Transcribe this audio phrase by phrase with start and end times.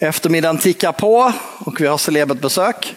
[0.00, 2.96] Eftermiddagen tickar på och vi har celebert besök.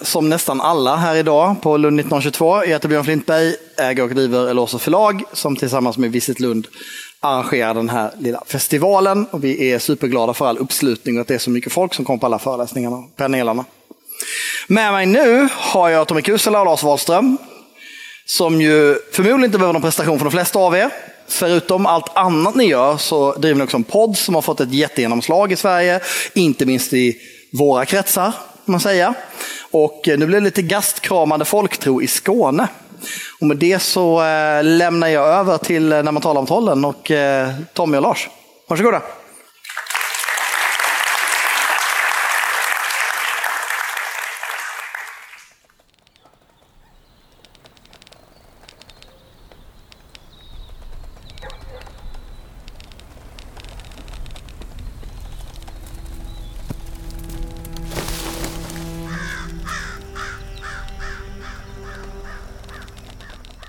[0.00, 2.56] Som nästan alla här idag på Lund 1922.
[2.56, 6.66] Jag heter Björn Flintberg, äger och driver Eloso förlag som tillsammans med Visit Lund
[7.20, 9.26] arrangerar den här lilla festivalen.
[9.30, 12.04] Och vi är superglada för all uppslutning och att det är så mycket folk som
[12.04, 13.64] kommer på alla föreläsningarna och panelerna.
[14.66, 17.38] Med mig nu har jag Tommy Kusela och Lars Wahlström.
[18.26, 20.90] Som ju förmodligen inte behöver någon prestation för de flesta av er.
[21.28, 24.72] Förutom allt annat ni gör så driver ni också en podd som har fått ett
[24.72, 26.00] jättegenomslag i Sverige.
[26.32, 27.16] Inte minst i
[27.52, 28.32] våra kretsar,
[28.64, 29.14] man säga.
[29.70, 32.68] Och eh, nu blir det lite gastkramande folktro i Skåne.
[33.40, 36.84] Och med det så eh, lämnar jag över till eh, När man talar om trollen
[36.84, 37.10] och
[37.72, 38.28] Tommy och Lars.
[38.68, 39.02] Varsågoda.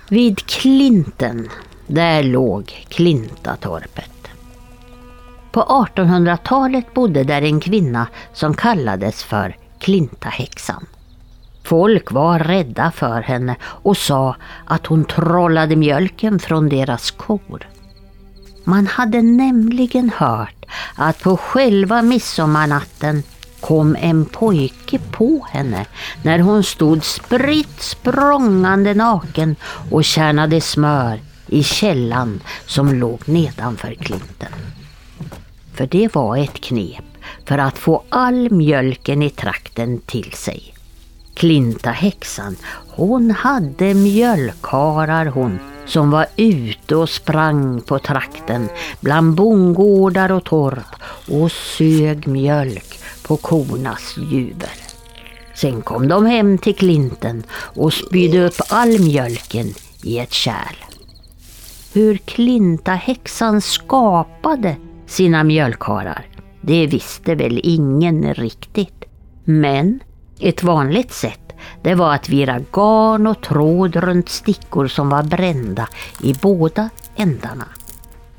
[0.08, 1.48] Vid Klinten,
[1.86, 4.28] där låg Klintatorpet.
[5.52, 10.86] På 1800-talet bodde där en kvinna som kallades för Klintahäxan.
[11.64, 17.68] Folk var rädda för henne och sa att hon trollade mjölken från deras kor.
[18.64, 20.64] Man hade nämligen hört
[20.96, 23.22] att på själva midsommarnatten
[23.66, 25.86] kom en pojke på henne
[26.22, 29.56] när hon stod spritt språngande naken
[29.90, 34.52] och kärnade smör i källan som låg nedanför klinten.
[35.74, 37.04] För det var ett knep
[37.44, 40.74] för att få all mjölken i trakten till sig.
[41.34, 42.56] Klinta häxan,
[42.88, 48.68] hon hade mjölkharar hon som var ute och sprang på trakten
[49.00, 52.95] bland bondgårdar och torp och sög mjölk
[53.26, 54.68] på kornas jubel.
[55.54, 60.76] Sen kom de hem till klinten och spydde upp all mjölken i ett kärl.
[61.92, 64.76] Hur Klintahäxan skapade
[65.06, 66.26] sina mjölkharar,
[66.60, 69.04] det visste väl ingen riktigt.
[69.44, 70.00] Men
[70.40, 71.40] ett vanligt sätt
[71.82, 75.88] det var att vira garn och tråd runt stickor som var brända
[76.22, 77.66] i båda ändarna.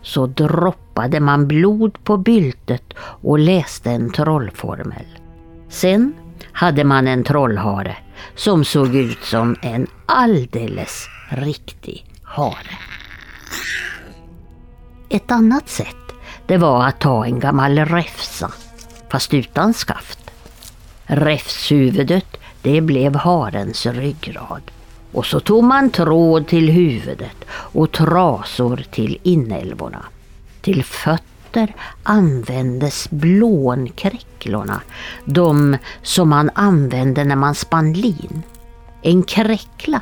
[0.07, 5.06] Så droppade man blod på byltet och läste en trollformel.
[5.69, 6.13] Sen
[6.51, 7.97] hade man en trollhare
[8.35, 12.78] som såg ut som en alldeles riktig hare.
[15.09, 15.95] Ett annat sätt
[16.45, 18.51] det var att ta en gammal räfsa,
[19.12, 20.31] fast utan skaft.
[21.03, 24.72] Räfshuvudet det blev harens ryggrad.
[25.18, 30.06] Och så tog man tråd till huvudet och trasor till inälvorna.
[30.62, 34.82] Till fötter användes blånkräcklorna,
[35.26, 38.42] de som man använde när man spann lin.
[39.02, 40.02] En kräckla,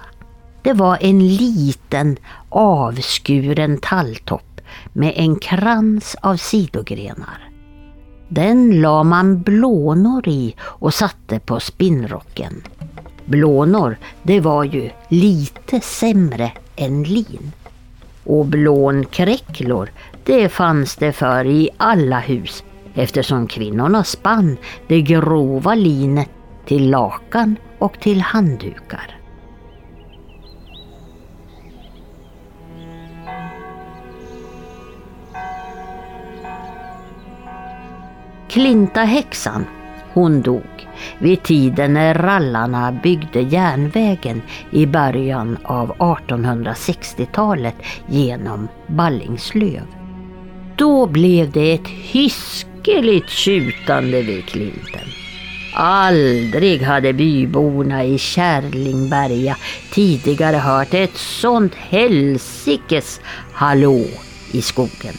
[0.61, 2.17] det var en liten
[2.49, 4.61] avskuren talltopp
[4.93, 7.49] med en krans av sidogrenar.
[8.29, 12.63] Den la man blånor i och satte på spinnrocken.
[13.25, 17.51] Blånor, det var ju lite sämre än lin.
[18.23, 19.89] Och blånkräcklor,
[20.23, 26.29] det fanns det för i alla hus eftersom kvinnorna spann det grova linet
[26.65, 29.19] till lakan och till handdukar.
[38.49, 39.65] Klintahäxan,
[40.13, 40.74] hon dog
[41.19, 44.41] vid tiden när rallarna byggde järnvägen
[44.71, 47.75] i början av 1860-talet
[48.07, 49.85] genom Ballingslöv.
[50.75, 55.07] Då blev det ett hiskeligt tjutande vid Klinten.
[55.77, 59.57] Aldrig hade byborna i Kärlingberga
[59.91, 63.21] tidigare hört ett sånt helsikes
[63.53, 64.05] hallå
[64.51, 65.13] i skogen.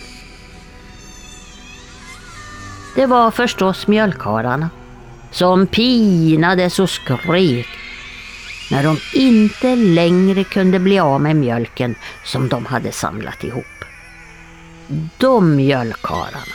[2.94, 4.70] Det var förstås mjölkkarlarna
[5.30, 7.66] som pinades och skrek
[8.70, 11.94] när de inte längre kunde bli av med mjölken
[12.24, 13.64] som de hade samlat ihop.
[15.18, 16.54] De mjölkkarlarna,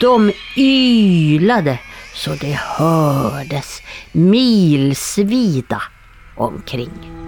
[0.00, 1.78] de ylade
[2.14, 3.82] så det hördes
[4.12, 5.82] milsvida
[6.36, 7.21] omkring.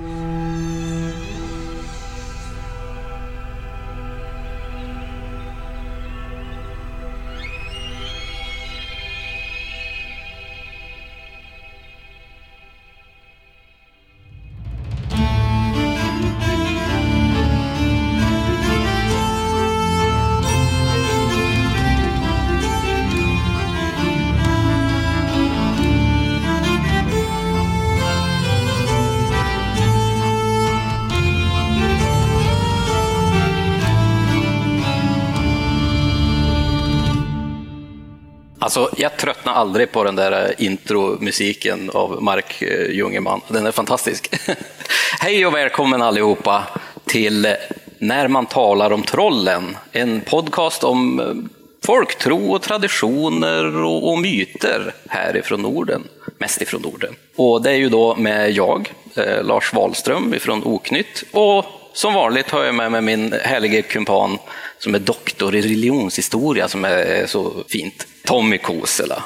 [38.96, 43.41] Jag tröttnar aldrig på den där eh, intromusiken av Mark eh, Jungerman.
[43.49, 44.35] Den är fantastisk.
[45.20, 46.64] Hej och välkommen allihopa
[47.05, 47.52] till eh,
[47.99, 51.49] När man talar om trollen, en podcast om
[51.85, 56.02] folktro och traditioner och, och myter härifrån Norden,
[56.38, 57.14] mest ifrån Norden.
[57.37, 62.50] Och det är ju då med jag, eh, Lars Wahlström ifrån Oknytt och som vanligt
[62.50, 64.38] har jag med mig min härlige kumpan
[64.79, 69.25] som är doktor i religionshistoria som är så fint, Tommy Kosela.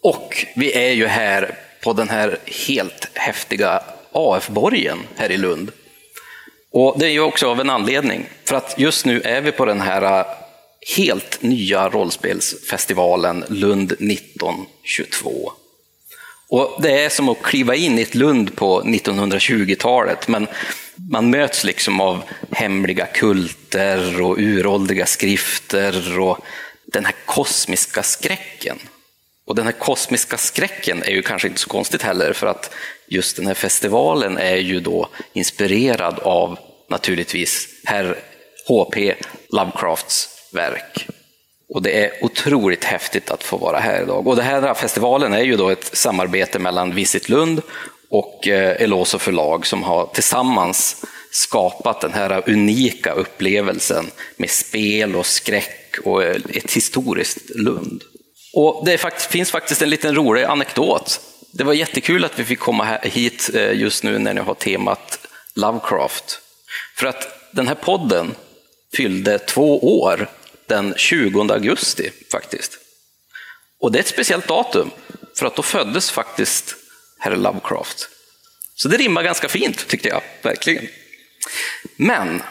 [0.00, 3.82] Och vi är ju här på den här helt häftiga
[4.12, 5.72] AF-borgen här i Lund.
[6.72, 9.64] Och det är ju också av en anledning, för att just nu är vi på
[9.64, 10.26] den här äh,
[10.96, 15.52] helt nya rollspelsfestivalen Lund 1922.
[16.48, 20.46] Och det är som att kliva in i ett Lund på 1920-talet, men
[21.10, 26.38] man möts liksom av hemliga kulter och uråldriga skrifter och
[26.92, 28.78] den här kosmiska skräcken.
[29.44, 32.74] Och den här kosmiska skräcken är ju kanske inte så konstigt heller, för att
[33.06, 36.58] just den här festivalen är ju då inspirerad av
[36.90, 38.18] naturligtvis herr
[38.68, 39.14] H.P.
[39.48, 41.06] Lovecrafts verk.
[41.68, 44.26] Och det är otroligt häftigt att få vara här idag.
[44.26, 47.62] Och den här festivalen är ju då ett samarbete mellan Visit Lund
[48.10, 55.26] och eh, Eloso förlag som har tillsammans skapat den här unika upplevelsen med spel och
[55.26, 58.02] skräck och ett historiskt Lund.
[58.52, 61.20] Och det fakt finns faktiskt en liten rolig anekdot.
[61.52, 65.26] Det var jättekul att vi fick komma hit eh, just nu när ni har temat
[65.54, 66.40] Lovecraft.
[66.96, 68.34] För att den här podden
[68.94, 70.28] fyllde två år
[70.66, 72.78] den 20 augusti faktiskt.
[73.80, 74.90] Och det är ett speciellt datum,
[75.38, 76.74] för att då föddes faktiskt
[77.18, 78.08] herr Lovecraft.
[78.74, 80.88] Så det rimmar ganska fint tyckte jag, verkligen.
[81.96, 82.42] Men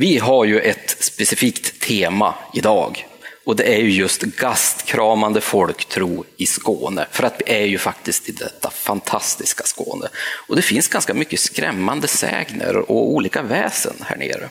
[0.00, 3.06] vi har ju ett specifikt tema idag
[3.46, 7.06] och det är ju just gastkramande folktro i Skåne.
[7.10, 10.08] För att vi är ju faktiskt i detta fantastiska Skåne.
[10.48, 14.48] Och det finns ganska mycket skrämmande sägner och olika väsen här nere.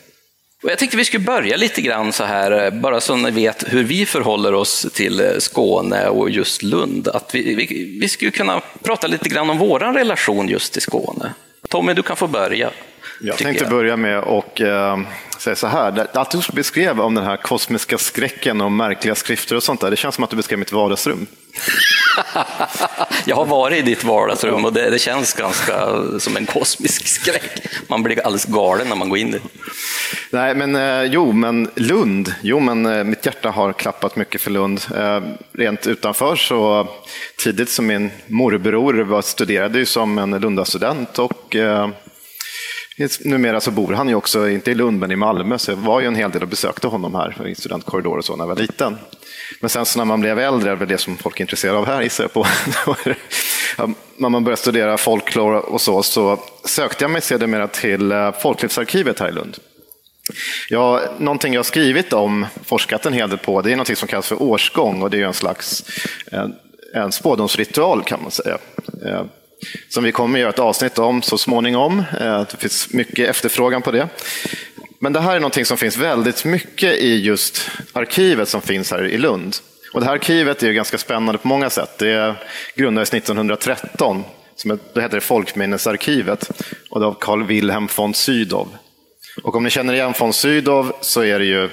[0.63, 3.83] Och jag tänkte vi skulle börja lite grann så här, bara så ni vet hur
[3.83, 7.07] vi förhåller oss till eh, Skåne och just Lund.
[7.07, 11.33] Att vi, vi, vi skulle kunna prata lite grann om vår relation just till Skåne.
[11.67, 12.71] Tommy, du kan få börja.
[13.19, 13.71] Jag tänkte jag.
[13.71, 14.99] börja med att äh,
[15.39, 16.07] säga så här.
[16.13, 19.97] Allt du beskrev om den här kosmiska skräcken och märkliga skrifter och sånt där, det
[19.97, 21.27] känns som att du beskrev mitt vardagsrum.
[23.25, 27.67] jag har varit i ditt vardagsrum och det, det, känns ganska som en kosmisk skräck.
[27.87, 29.39] Man blir alldeles galen när man går in i
[30.31, 32.33] Nej, men eh, jo, men Lund.
[32.41, 34.81] Jo, men eh, mitt hjärta har klappat mycket för Lund.
[34.95, 35.21] Eh,
[35.51, 36.87] rent utanför så
[37.43, 41.89] tidigt som min morbror var, studerade ju som en Lundastudent och eh,
[43.19, 46.01] Numera så bor han ju också, inte i Lund, men i Malmö, så jag var
[46.01, 48.55] ju en hel del och besökte honom här i studentkorridor och så när jag var
[48.55, 48.97] liten.
[49.59, 51.85] Men sen så när man blev äldre, det är det som folk är intresserade av
[51.85, 52.47] här gissar jag på,
[54.17, 59.19] när man började studera folklore och så, så sökte jag mig sedermera till eh, Folklivsarkivet
[59.19, 59.57] här i Lund.
[60.69, 64.07] Ja, någonting jag har skrivit om, forskat en hel del på, det är någonting som
[64.07, 65.83] kallas för årsgång och det är en slags
[66.31, 66.47] eh,
[66.93, 68.57] en spådomsritual kan man säga.
[69.05, 69.23] Eh,
[69.89, 72.03] som vi kommer att göra ett avsnitt om så småningom.
[72.19, 74.07] Eh, det finns mycket efterfrågan på det.
[74.99, 79.05] Men det här är någonting som finns väldigt mycket i just arkivet som finns här
[79.05, 79.55] i Lund.
[79.93, 81.97] Och det här arkivet är ganska spännande på många sätt.
[81.97, 82.35] Det
[82.75, 84.23] grundades 1913,
[84.55, 86.51] som då hette det Folkminnesarkivet,
[86.89, 88.67] och det av Carl Wilhelm von Sydow.
[89.43, 91.69] Och om ni känner igen von Sydow så är det ju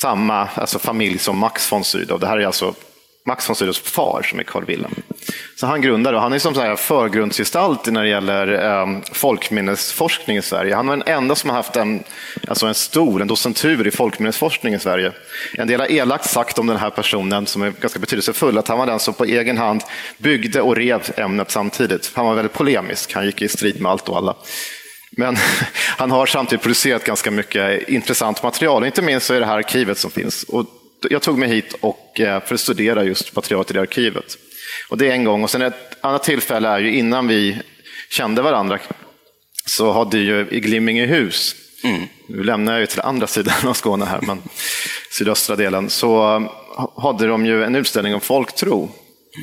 [0.00, 2.20] samma alltså familj som Max von Sydow.
[2.20, 2.74] Det här är alltså
[3.26, 4.94] Max von Sydows far som är Carl Wilhelm.
[5.56, 10.36] Så han grundade och han är som så här förgrundsgestalt när det gäller um, folkminnesforskning
[10.36, 10.74] i Sverige.
[10.74, 12.04] Han var den enda som har haft en,
[12.48, 15.12] alltså en stor, en docentur i folkminnesforskning i Sverige.
[15.58, 18.78] En del har elakt sagt om den här personen, som är ganska betydelsefull, att han
[18.78, 19.82] var den som på egen hand
[20.18, 22.10] byggde och rev ämnet samtidigt.
[22.14, 24.34] Han var väldigt polemisk, han gick i strid med allt och alla.
[25.10, 25.36] Men
[25.96, 29.98] han har samtidigt producerat ganska mycket intressant material, inte minst så är det här arkivet
[29.98, 30.42] som finns.
[30.42, 30.66] Och
[31.10, 34.38] jag tog mig hit och, eh, för att studera just materialet i det arkivet.
[34.88, 35.42] Och det är en gång.
[35.42, 37.58] Och sen ett annat tillfälle är ju innan vi
[38.10, 38.78] kände varandra
[39.66, 41.54] så hade ju i Glimmingehus,
[41.84, 42.02] mm.
[42.28, 44.42] nu lämnar jag ju till andra sidan av Skåne här, men
[45.10, 46.42] sydöstra delen, så
[46.96, 48.90] hade de ju en utställning om folktro.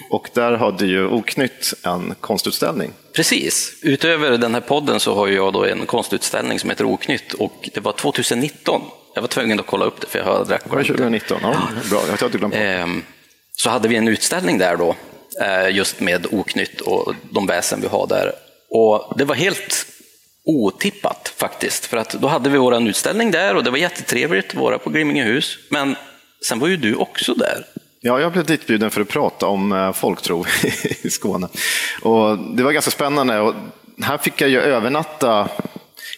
[0.10, 2.92] Och där hade ju Oknytt en konstutställning.
[3.14, 3.80] Precis.
[3.82, 7.80] Utöver den här podden så har jag då en konstutställning som heter Oknytt och det
[7.80, 8.82] var 2019
[9.18, 10.62] jag var tvungen att kolla upp det för jag hade drack.
[10.66, 11.40] Var det 2019?
[11.42, 11.56] Ja,
[11.90, 12.02] bra.
[12.08, 13.04] Jag har glömt ehm,
[13.52, 14.96] Så hade vi en utställning där då,
[15.42, 18.32] eh, just med Oknytt och de väsen vi har där.
[18.70, 19.86] Och det var helt
[20.46, 24.56] otippat faktiskt, för att då hade vi vår utställning där och det var jättetrevligt att
[24.56, 25.58] vara på Glimmingehus.
[25.70, 25.96] Men
[26.48, 27.66] sen var ju du också där.
[28.02, 30.46] Ja, jag blev ditbjuden för att prata om eh, folktro
[31.02, 31.48] i Skåne.
[32.02, 33.40] Och det var ganska spännande.
[33.40, 33.54] Och
[34.02, 35.50] här fick jag ju övernatta,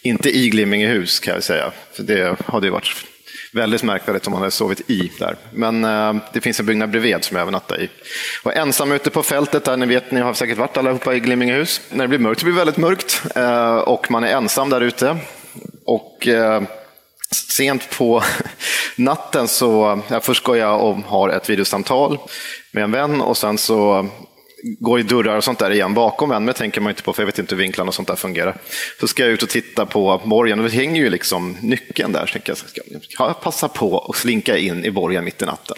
[0.02, 3.06] inte i Glimmingehus kan jag säga, för det hade ju varit
[3.52, 5.36] väldigt märkvärdigt om man hade sovit i där.
[5.52, 7.88] Men eh, det finns en byggnad bredvid som jag övernattade i.
[8.44, 11.20] Jag var ensam ute på fältet där, ni vet, ni har säkert varit allihopa i
[11.20, 11.80] Glimmingehus.
[11.90, 14.80] När det blir mörkt så blir det väldigt mörkt eh, och man är ensam där
[14.80, 15.16] ute.
[15.84, 16.62] Och eh,
[17.34, 18.22] sent på
[18.96, 22.18] natten så, ja, först går jag och har ett videosamtal
[22.70, 24.08] med en vän och sen så
[24.62, 27.12] går i dörrar och sånt där igen bakom en, men det tänker man inte på
[27.12, 28.56] för jag vet inte hur vinklarna och sånt där fungerar.
[29.00, 32.26] Så ska jag ut och titta på borgen och det hänger ju liksom nyckeln där.
[32.26, 35.76] Så jag, ska jag passa på att slinka in i borgen mitt i natten?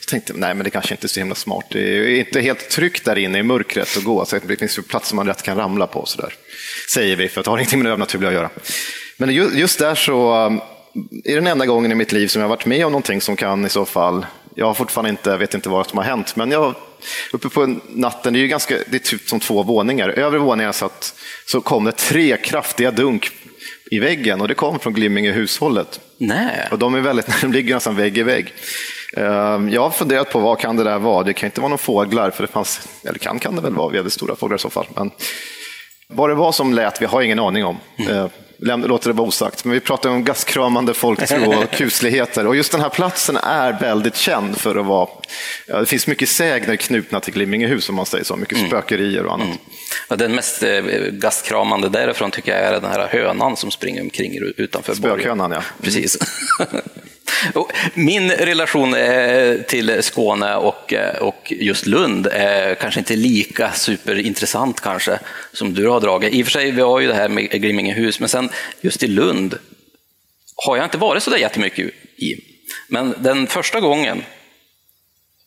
[0.00, 1.64] Så tänkte jag, nej men det kanske inte är så himla smart.
[1.70, 4.82] Det är inte helt tryggt där inne i mörkret att gå, så det finns ju
[4.82, 6.06] platser man rätt kan ramla på.
[6.06, 6.34] Så där.
[6.94, 8.50] Säger vi, för att det har ingenting med det övernaturliga att göra.
[9.16, 10.60] Men just där så um,
[11.24, 13.36] är det den enda gången i mitt liv som jag varit med om någonting som
[13.36, 16.50] kan i så fall, jag har fortfarande inte, vet inte vad som har hänt, men
[16.50, 16.74] jag
[17.32, 20.08] uppe på natten, det är ju ganska, det är typ som två våningar.
[20.08, 21.14] Övre våningen satt,
[21.46, 23.30] så kom det tre kraftiga dunk
[23.90, 26.00] i väggen och det kom från Glimminge-hushållet.
[26.18, 26.68] Nej.
[26.70, 28.52] Och de är väldigt, de ligger nästan vägg i vägg.
[29.16, 31.22] Ehm, jag har funderat på vad kan det där vara?
[31.22, 33.88] Det kan inte vara några fåglar, för det fanns, eller kan kan det väl vara,
[33.88, 34.86] vi hade stora fåglar i så fall.
[34.94, 35.10] Men
[36.08, 37.76] vad det var som lät, vi har ingen aning om.
[37.96, 38.28] Mm.
[38.58, 39.64] Låter det vara osagt.
[39.64, 42.46] Men vi pratar om gastkramande folktro och kusligheter.
[42.46, 45.08] Och just den här platsen är väldigt känd för att vara...
[45.66, 48.36] Ja, det finns mycket sägner knutna till Glimmingehus, om man säger så.
[48.36, 48.70] Mycket mm.
[48.70, 49.46] spökerier och annat.
[49.46, 49.58] Mm.
[50.08, 50.80] Ja, den mest eh,
[51.10, 55.18] gastkramande därifrån tycker jag är den här hönan som springer omkring utanför borgen.
[55.18, 55.62] Spökhönan, ja.
[55.82, 56.18] Precis.
[57.94, 64.80] Min relation eh, till Skåne och, eh, och just Lund är kanske inte lika superintressant
[64.80, 65.18] kanske
[65.52, 66.34] som du har dragit.
[66.34, 69.06] I och för sig, vi har ju det här med Glimmingehus, men sen just i
[69.06, 69.58] Lund
[70.56, 72.40] har jag inte varit så där jättemycket i.
[72.88, 74.22] Men den första gången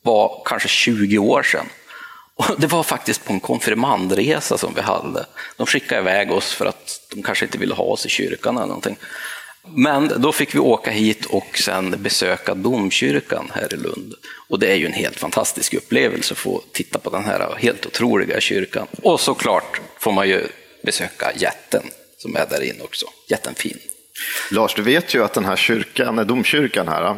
[0.01, 1.65] var kanske 20 år sedan.
[2.35, 5.25] Och det var faktiskt på en konfirmandresa som vi hade.
[5.57, 8.67] De skickade iväg oss för att de kanske inte ville ha oss i kyrkan eller
[8.67, 8.97] någonting.
[9.75, 14.13] Men då fick vi åka hit och sen besöka domkyrkan här i Lund.
[14.49, 17.85] Och det är ju en helt fantastisk upplevelse att få titta på den här helt
[17.85, 18.87] otroliga kyrkan.
[19.01, 20.47] Och såklart får man ju
[20.83, 21.83] besöka jätten
[22.17, 23.05] som är där inne också.
[23.27, 23.77] Jättenfin.
[24.51, 27.15] Lars, du vet ju att den här kyrkan, domkyrkan här,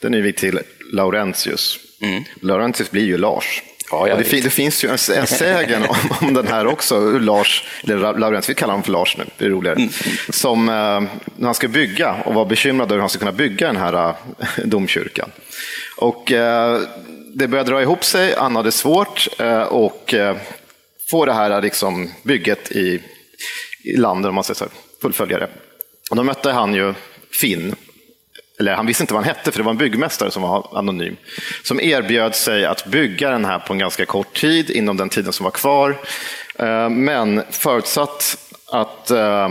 [0.00, 0.60] den är vi till
[0.92, 1.78] Laurentius.
[2.00, 2.24] Mm.
[2.40, 3.62] Laurentius blir ju Lars.
[3.92, 7.96] Ja, det, det, finns ju en, en sägen om, om, den här också, Lars, eller
[7.96, 9.90] Laurentius, vi kallar honom för Lars nu, det är roligare, mm.
[10.30, 10.74] som eh,
[11.36, 14.08] när han ska bygga och var bekymrad över hur han ska kunna bygga den här
[14.08, 14.14] eh,
[14.64, 15.30] domkyrkan.
[15.96, 16.80] Och eh,
[17.34, 19.28] det började dra ihop sig, han hade svårt
[19.68, 20.14] och
[21.10, 23.00] få det här liksom, bygget i,
[23.84, 24.66] i land, om man säger så,
[25.02, 25.48] fullfölja det.
[26.10, 26.94] Och då mötte han ju
[27.40, 27.74] Finn,
[28.62, 31.16] eller han visste inte vad han hette, för det var en byggmästare som var anonym,
[31.62, 35.32] som erbjöd sig att bygga den här på en ganska kort tid, inom den tiden
[35.32, 35.96] som var kvar.
[36.58, 38.36] Eh, men förutsatt
[38.72, 39.50] att eh,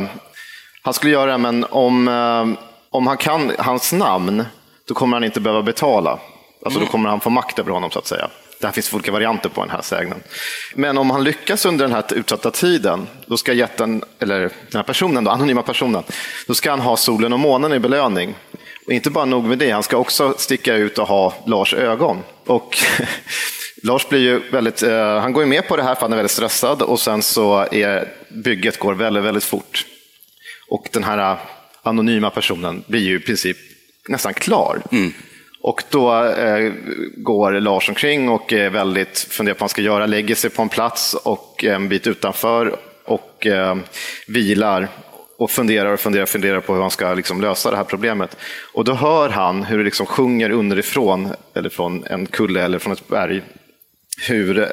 [0.81, 4.45] han skulle göra det, men om, eh, om han kan hans namn,
[4.87, 6.19] då kommer han inte behöva betala.
[6.65, 8.29] Alltså då kommer han få makt över honom, så att säga.
[8.59, 10.23] Det här finns olika varianter på den här sägnen.
[10.75, 14.83] Men om han lyckas under den här utsatta tiden, då ska jätten, eller den här
[14.83, 16.03] personen, då, anonyma personen,
[16.47, 18.35] då ska han ha solen och månen i belöning.
[18.91, 22.23] Och inte bara nog med det, han ska också sticka ut och ha Lars ögon.
[22.45, 22.77] Och
[23.83, 26.17] Lars blir ju väldigt, eh, han går ju med på det här för han är
[26.17, 29.85] väldigt stressad och sen så är bygget går väldigt, väldigt fort.
[30.69, 31.37] Och den här
[31.81, 33.57] anonyma personen blir ju i princip
[34.07, 34.81] nästan klar.
[34.91, 35.13] Mm.
[35.61, 36.73] Och då eh,
[37.17, 40.61] går Lars omkring och är väldigt funderar på vad han ska göra, lägger sig på
[40.61, 43.75] en plats och en bit utanför och eh,
[44.27, 44.87] vilar
[45.41, 48.37] och funderar och funderar, funderar på hur han ska liksom lösa det här problemet.
[48.73, 52.93] Och då hör han hur det liksom sjunger underifrån, eller från en kulle eller från
[52.93, 53.41] ett berg,
[54.27, 54.71] hur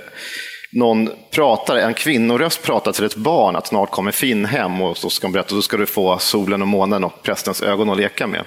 [0.72, 5.10] någon pratar, en kvinnoröst pratar till ett barn att snart kommer Finn hem och så
[5.10, 8.26] ska hon berätta, då ska du få solen och månen och prästens ögon att leka
[8.26, 8.44] med.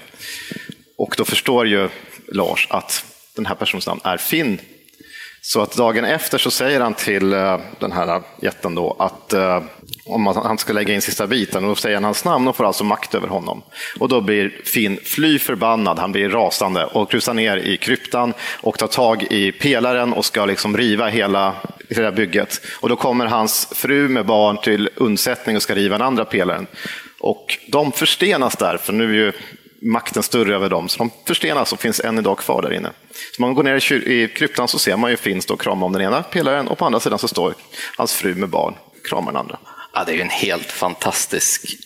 [0.98, 1.90] Och då förstår ju
[2.28, 4.60] Lars att den här personens namn är Finn.
[5.44, 9.64] Så att dagen efter så säger han till eh, den här jätten då att eh,
[10.06, 12.66] om han ska lägga in sista biten, och då säger han hans namn och får
[12.66, 13.62] alltså makt över honom.
[14.00, 18.78] Och då blir Finn fly förbannad, han blir rasande och rusar ner i kryptan och
[18.78, 21.56] tar tag i pelaren och ska liksom riva hela,
[21.90, 22.62] hela bygget.
[22.80, 26.68] Och då kommer hans fru med barn till undsättning och ska riva den andra pelaren.
[27.20, 29.32] Och de förstenas där, för nu är ju
[29.82, 32.90] makten större över dem, så de förstenas och finns än idag kvar där inne.
[33.36, 35.94] Så man går ner i kryptan så ser man ju Finn stå och krama om
[35.94, 37.54] den ena pelaren och på andra sidan så står
[37.98, 39.60] hans fru med barn och kramar den andra.
[39.94, 41.78] Ja, det är ju en helt fantastisk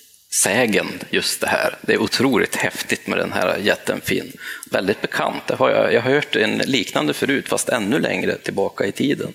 [0.44, 1.78] sägen, just det här.
[1.82, 4.32] Det är otroligt häftigt med den här jätten Finn.
[4.72, 8.86] Väldigt bekant, det har jag, jag har hört en liknande förut, fast ännu längre tillbaka
[8.86, 9.34] i tiden.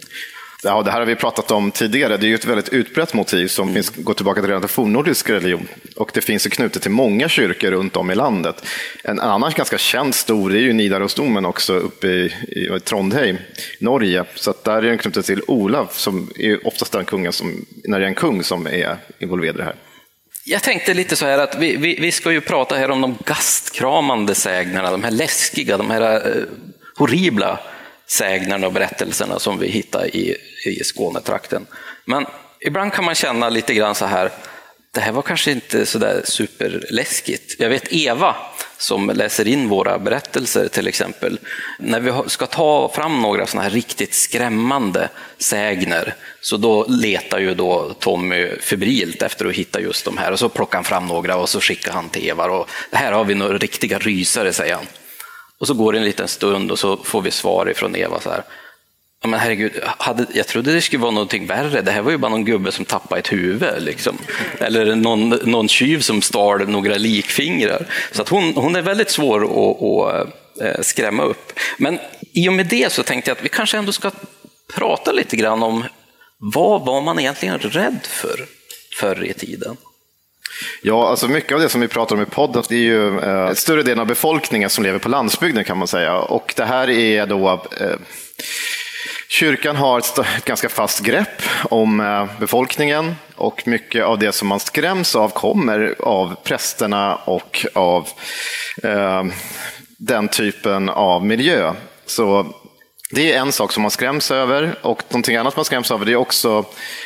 [0.63, 2.17] Ja, det här har vi pratat om tidigare.
[2.17, 3.75] Det är ju ett väldigt utbrett motiv som mm.
[3.75, 5.69] finns, går tillbaka till redan till fornnordisk religion.
[5.97, 8.67] Och det finns knutet till många kyrkor runt om i landet.
[9.05, 13.39] En annan ganska känd stor är ju Nidarosdomen också uppe i, i Trondheim,
[13.79, 14.25] Norge.
[14.35, 18.05] Så där är den knutet till Olav, som är oftast den kungen som, när det
[18.05, 19.75] är en kung som är involverad i det här.
[20.45, 23.19] Jag tänkte lite så här att vi, vi, vi ska ju prata här om de
[23.27, 26.43] gastkramande sägnerna, de här läskiga, de här eh,
[26.97, 27.59] horribla
[28.11, 30.37] sägnerna och berättelserna som vi hittar i,
[30.67, 31.67] i Skånetrakten.
[32.05, 32.27] Men
[32.61, 34.31] ibland kan man känna lite grann så här,
[34.93, 37.57] det här var kanske inte så där superläskigt.
[37.59, 38.37] Jag vet Eva
[38.79, 41.39] som läser in våra berättelser till exempel.
[41.79, 47.55] När vi ska ta fram några sådana här riktigt skrämmande sägner så då letar ju
[47.55, 51.37] då Tommy febrilt efter att hitta just de här och så plockar han fram några
[51.37, 54.87] och så skickar han till Eva och här har vi några riktiga rysare säger han.
[55.61, 58.31] Och så går det en liten stund och så får vi svar ifrån Eva så
[58.31, 58.43] här.
[59.23, 61.81] Ja, men herregud, hade, jag trodde det skulle vara någonting värre.
[61.81, 63.83] Det här var ju bara någon gubbe som tappade ett huvud.
[63.83, 64.19] Liksom.
[64.59, 67.87] Eller någon, någon tjuv som stal några likfingrar.
[68.13, 70.29] Så att hon, hon är väldigt svår att, att
[70.61, 71.53] eh, skrämma upp.
[71.79, 71.99] Men
[72.33, 74.11] i och med det så tänkte jag att vi kanske ändå ska
[74.75, 75.85] prata lite grann om
[76.39, 78.47] vad var man egentligen rädd för
[79.01, 79.77] förr i tiden?
[80.83, 83.53] Ja, alltså mycket av det som vi pratar om i podden, det är ju eh,
[83.53, 86.19] större delen av befolkningen som lever på landsbygden kan man säga.
[86.19, 87.97] Och det här är då eh,
[89.29, 94.49] Kyrkan har ett, ett, ganska fast grepp om eh, befolkningen och mycket av det som
[94.49, 98.09] man skräms av kommer av prästerna och av
[98.83, 99.25] eh,
[99.99, 101.75] den typen av miljö.
[102.07, 102.47] Så
[103.11, 106.13] det är en sak som man skräms över och någonting annat man skräms över det
[106.13, 106.65] är också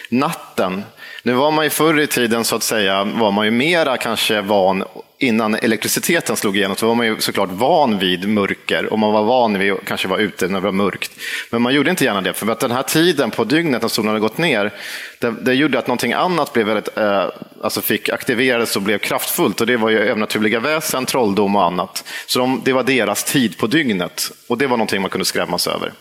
[0.08, 0.84] natten.
[1.26, 4.40] Nu var man ju förr i tiden så att säga, var man ju mera kanske
[4.40, 4.84] van,
[5.18, 9.24] innan elektriciteten slog igenom, så var man ju såklart van vid mörker och man var
[9.24, 11.10] van vid att kanske vara ute när det var mörkt.
[11.50, 14.08] Men man gjorde inte gärna det, för att den här tiden på dygnet när solen
[14.08, 14.72] hade gått ner,
[15.18, 17.28] det, det gjorde att någonting annat blev väldigt, eh,
[17.62, 22.04] alltså fick aktiverades och blev kraftfullt och det var ju övernaturliga väsen, trolldom och annat.
[22.26, 25.66] Så de, det var deras tid på dygnet och det var någonting man kunde skrämmas
[25.66, 25.92] över.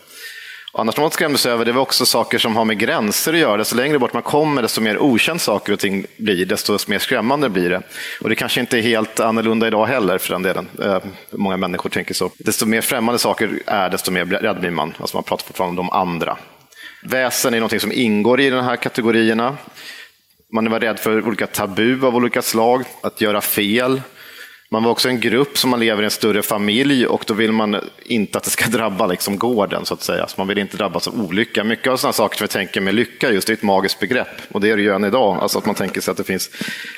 [0.76, 3.56] Annars man skrämdes över, det var också saker som har med gränser att göra.
[3.56, 7.48] Desto längre bort man kommer, desto mer okänt saker och ting blir, desto mer skrämmande
[7.48, 7.82] blir det.
[8.20, 10.68] Och det kanske inte är helt annorlunda idag heller för den delen.
[10.82, 10.98] Eh,
[11.30, 12.30] många människor tänker så.
[12.38, 14.94] Desto mer främmande saker är, desto mer rädd blir man.
[14.98, 16.36] Alltså man pratar fortfarande om de andra.
[17.02, 19.56] Väsen är någonting som ingår i de här kategorierna.
[20.52, 24.02] Man var rädd för olika tabu av olika slag, att göra fel,
[24.74, 27.52] man var också en grupp som man lever i en större familj och då vill
[27.52, 30.28] man inte att det ska drabba liksom gården så att säga.
[30.28, 31.64] Så man vill inte drabbas av olycka.
[31.64, 34.28] Mycket av sådana saker som vi tänker med lycka just det är ett magiskt begrepp
[34.48, 35.38] och det är det ju än idag.
[35.40, 36.50] Alltså att man tänker sig att det finns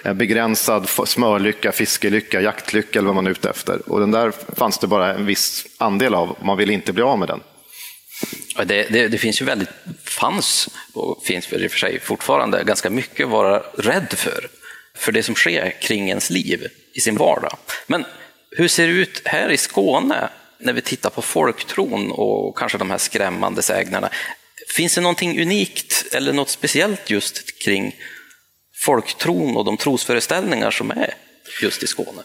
[0.05, 3.93] en begränsad smörlycka, fiskelycka, jaktlycka eller vad man är ute efter.
[3.93, 7.19] Och den där fanns det bara en viss andel av man vill inte bli av
[7.19, 7.41] med den.
[8.67, 9.71] Det, det, det, finns ju väldigt,
[10.05, 14.49] fanns och finns väl i och för sig fortfarande ganska mycket att vara rädd för.
[14.95, 17.59] För det som sker kring ens liv i sin vardag.
[17.87, 18.05] Men
[18.51, 20.29] hur ser det ut här i Skåne
[20.59, 24.11] när vi tittar på folktron och kanske de här skrämmande sägnerna?
[24.77, 27.97] Finns det någonting unikt eller något speciellt just kring
[28.75, 31.15] folktron och de trosföreställningar som är
[31.63, 32.23] just i Skåne?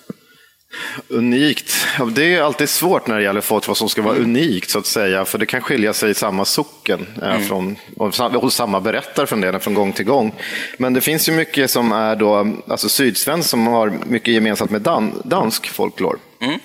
[1.07, 1.87] Unikt?
[2.11, 4.29] Det är alltid svårt när det gäller folk vad som ska vara mm.
[4.29, 7.47] unikt så att säga, för det kan skilja sig i samma socken eh, mm.
[7.47, 7.75] från,
[8.17, 10.33] hos samma berättare från det, från gång till gång.
[10.77, 14.81] Men det finns ju mycket som är då, alltså sydsvensk som har mycket gemensamt med
[14.81, 16.17] dan, dansk folklore.
[16.41, 16.59] Mm.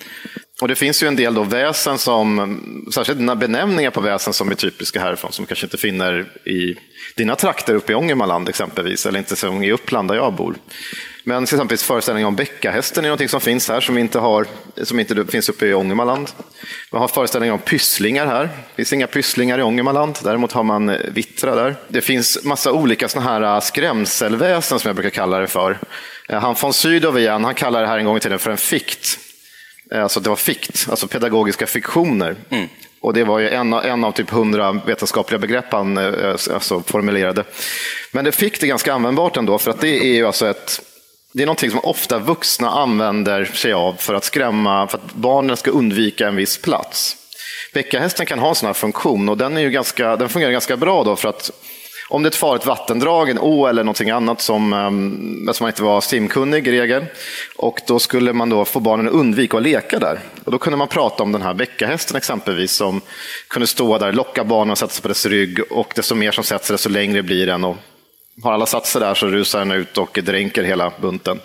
[0.61, 4.55] Och det finns ju en del då väsen som, särskilt benämningar på väsen som är
[4.55, 6.75] typiska härifrån, som kanske inte finner i
[7.15, 10.55] dina trakter uppe i Ångermanland exempelvis, eller inte som i Uppland där jag bor.
[11.27, 14.47] Men till exempel föreställningen om Bäckahästen är något som finns här, som inte, har,
[14.83, 16.29] som inte finns uppe i Ångermanland.
[16.91, 18.43] Man har föreställningar om pysslingar här.
[18.43, 21.75] Det finns inga pysslingar i Ångermanland, däremot har man eh, vittra där.
[21.87, 25.79] Det finns massa olika såna här eh, skrämselväsen som jag brukar kalla det för.
[26.29, 28.57] Eh, han von Sydow igen, han kallar det här en gång i tiden för en
[28.57, 29.19] fikt.
[29.95, 32.35] Alltså det var fikt, alltså pedagogiska fiktioner.
[32.49, 32.67] Mm.
[33.01, 37.43] Och det var ju en, en av typ hundra vetenskapliga begrepp han alltså, formulerade.
[38.11, 40.81] Men det fick det ganska användbart ändå, för att det är ju alltså ett
[41.37, 45.57] det är någonting som ofta vuxna använder sig av för att skrämma, för att barnen
[45.57, 47.17] ska undvika en viss plats.
[47.73, 50.77] Bäckahästen kan ha en sån här funktion och den, är ju ganska, den fungerar ganska
[50.77, 51.51] bra då för att
[52.09, 55.69] om det är ett farligt vattendrag, en å eller någonting annat som, ehm, som man
[55.69, 57.05] inte var simkunnig i regel,
[57.55, 60.19] och då skulle man då få barnen att undvika att leka där.
[60.43, 63.01] Och då kunde man prata om den här bäckahästen exempelvis som
[63.47, 66.43] kunde stå där, locka barnen att sätta sig på dess rygg och desto mer som
[66.43, 67.77] sätter sig desto längre blir den och
[68.43, 71.39] har alla satt sig där så rusar den ut och dränker hela bunten.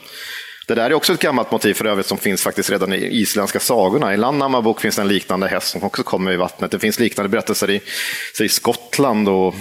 [0.67, 3.61] Det där är också ett gammalt motiv för övrigt som finns faktiskt redan i isländska
[3.61, 4.15] sagorna.
[4.15, 6.71] I Landnamma bok finns en liknande häst som också kommer i vattnet.
[6.71, 7.81] Det finns liknande berättelser i,
[8.41, 9.55] i Skottland och,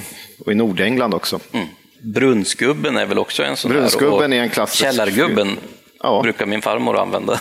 [0.46, 1.40] och i Nordengland också.
[1.52, 1.68] Mm.
[2.02, 4.84] Brunnsgubben är väl också en sån Brunnsgubben är en klassisk.
[4.84, 5.58] Källargubben
[6.04, 6.22] ja.
[6.22, 7.40] brukar min farmor använda.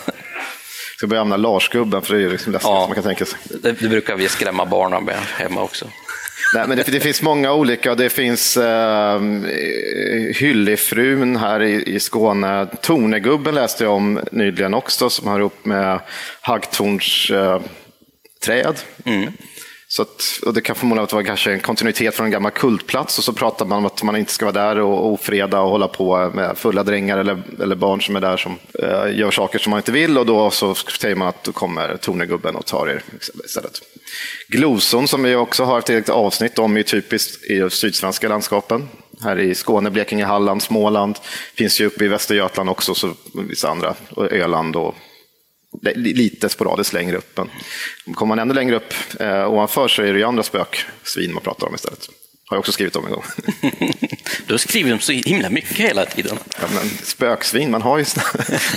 [0.96, 3.38] Ska börja använda Larsgubben, för det är ju liksom läskigt ja, man kan tänka sig.
[3.44, 5.86] Det, det brukar vi skrämma barnen med hemma också.
[6.54, 7.94] Nej, men det, det, finns många olika.
[7.94, 9.20] Det finns eh,
[10.34, 12.66] Hyllifrun här i, i Skåne.
[12.82, 16.00] Tornegubben läste jag om nyligen också, som har upp med
[16.40, 17.60] Haggtorns eh,
[18.44, 18.76] träd.
[19.04, 19.32] Mm.
[19.92, 23.24] Så att, och det kan förmodligen vara kanske en kontinuitet från en gammal kultplats och
[23.24, 26.30] så pratar man om att man inte ska vara där och ofreda och hålla på
[26.34, 29.78] med fulla drängar eller, eller barn som är där som eh, gör saker som man
[29.78, 33.40] inte vill och då så säger man att då kommer tornegubben och tar er liksom,
[33.44, 33.82] istället.
[34.48, 38.88] Gloson som vi också har ett eget avsnitt om är typiskt i de sydsvenska landskapen.
[39.22, 41.18] Här i Skåne, Blekinge, Halland, Småland.
[41.54, 43.10] Finns ju uppe i Västergötland också, så
[43.48, 44.94] vissa andra, och Öland och
[45.94, 47.38] lite sporadiskt längre upp.
[48.04, 51.42] Men kommer man ännu längre upp eh, ovanför så är det ju andra spöksvin man
[51.42, 52.08] pratar om istället.
[52.50, 53.24] Har jag också skrivit om en gång.
[54.46, 56.38] du har skrivit om så himla mycket hela tiden.
[56.60, 58.24] Ja, men spöksvin, man har ju sina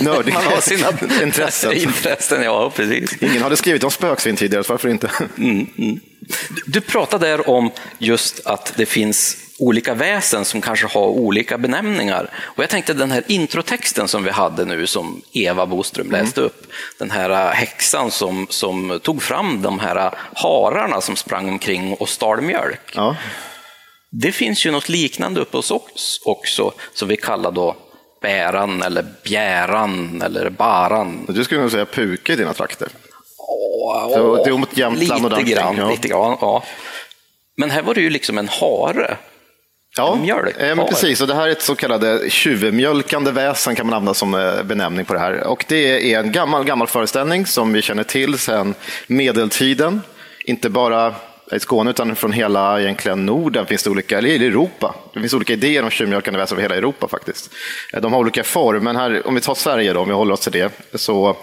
[0.00, 0.88] nördiga man har sina
[1.22, 1.72] intressen.
[1.76, 2.42] intressen.
[2.42, 3.22] Ja, precis.
[3.22, 5.10] Ingen hade skrivit om spöksvin tidigare, så varför inte?
[5.38, 6.00] Mm, mm.
[6.66, 12.30] Du pratade där om just att det finns olika väsen som kanske har olika benämningar.
[12.36, 16.20] Och jag tänkte den här introtexten som vi hade nu som Eva Boström mm.
[16.20, 16.66] läste upp,
[16.98, 21.94] den här äh, häxan som, som tog fram de här äh, hararna som sprang omkring
[21.94, 22.80] och stal mjölk.
[22.94, 23.16] Ja.
[24.10, 27.76] Det finns ju något liknande uppe hos oss också, som vi kallar då
[28.22, 31.26] bäran eller bjäran eller baran.
[31.28, 32.88] Du skulle nog säga puke i dina trakter?
[33.38, 35.90] Åh, det är mot Jämtland lite och grann, ja.
[35.90, 36.64] lite grann, ja.
[37.56, 39.16] Men här var det ju liksom en hare
[39.96, 40.56] Ja, mjölk.
[40.58, 41.20] Eh, men precis.
[41.20, 45.04] Och det här är ett så kallat tjuvmjölkande väsen kan man använda som eh, benämning
[45.04, 45.46] på det här.
[45.46, 48.74] Och det är en gammal, gammal föreställning som vi känner till sedan
[49.06, 50.02] medeltiden.
[50.44, 51.14] Inte bara
[51.52, 54.94] i Skåne utan från hela egentligen Norden finns det olika, eller i Europa.
[55.14, 57.50] Det finns olika idéer om tjuvmjölkande väsen över hela Europa faktiskt.
[57.92, 60.34] Eh, de har olika former, men här, om vi tar Sverige då, om vi håller
[60.34, 61.36] oss till det, så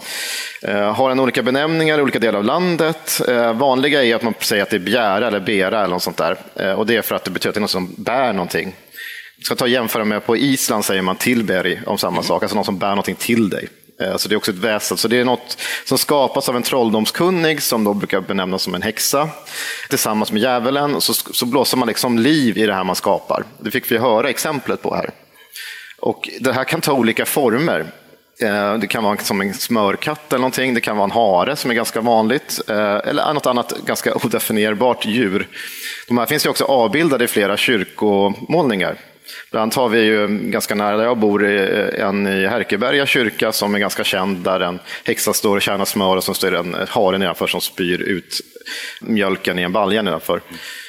[0.61, 3.21] eh, har den olika benämningar i olika delar av landet.
[3.27, 6.17] Eh, vanliga är att man säger att det är bjära eller bera eller något sånt
[6.17, 6.37] där.
[6.75, 8.75] Och det är för att det betyder att det är någon som bär någonting.
[9.37, 12.23] Jag ska ta och jämföra med på Island säger man tillberg om samma mm.
[12.23, 13.67] sak, alltså någon som bär någonting till dig.
[14.01, 14.97] Eh, så det är också ett väsen.
[14.97, 18.81] Så det är något som skapas av en trolldomskunnig som då brukar benämnas som en
[18.81, 19.29] häxa.
[19.89, 23.43] Tillsammans med djävulen så, så blåser man liksom liv i det här man skapar.
[23.59, 25.09] Det fick vi höra exemplet på här.
[25.99, 27.85] Och det här kan ta olika former.
[28.41, 31.71] Eh, det kan vara som en smörkatt eller någonting, det kan vara en hare som
[31.71, 35.47] är ganska vanligt, eh, eller något annat ganska odefinierbart djur.
[36.07, 38.97] De här finns ju också avbildade i flera kyrkomålningar.
[39.51, 43.51] Bland annat har vi ju ganska nära där jag bor eh, en i Härkeberga kyrka
[43.51, 46.75] som är ganska känd där en häxa står och kärnar smör och så står en
[46.89, 48.41] hare nedanför som spyr ut
[49.01, 50.41] mjölken i en balja nedanför.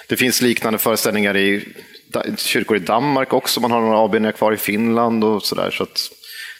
[0.08, 1.68] Det finns liknande föreställningar i
[2.36, 5.70] kyrkor i Danmark också, man har några avbildningar kvar i Finland och sådär.
[5.70, 5.86] Så,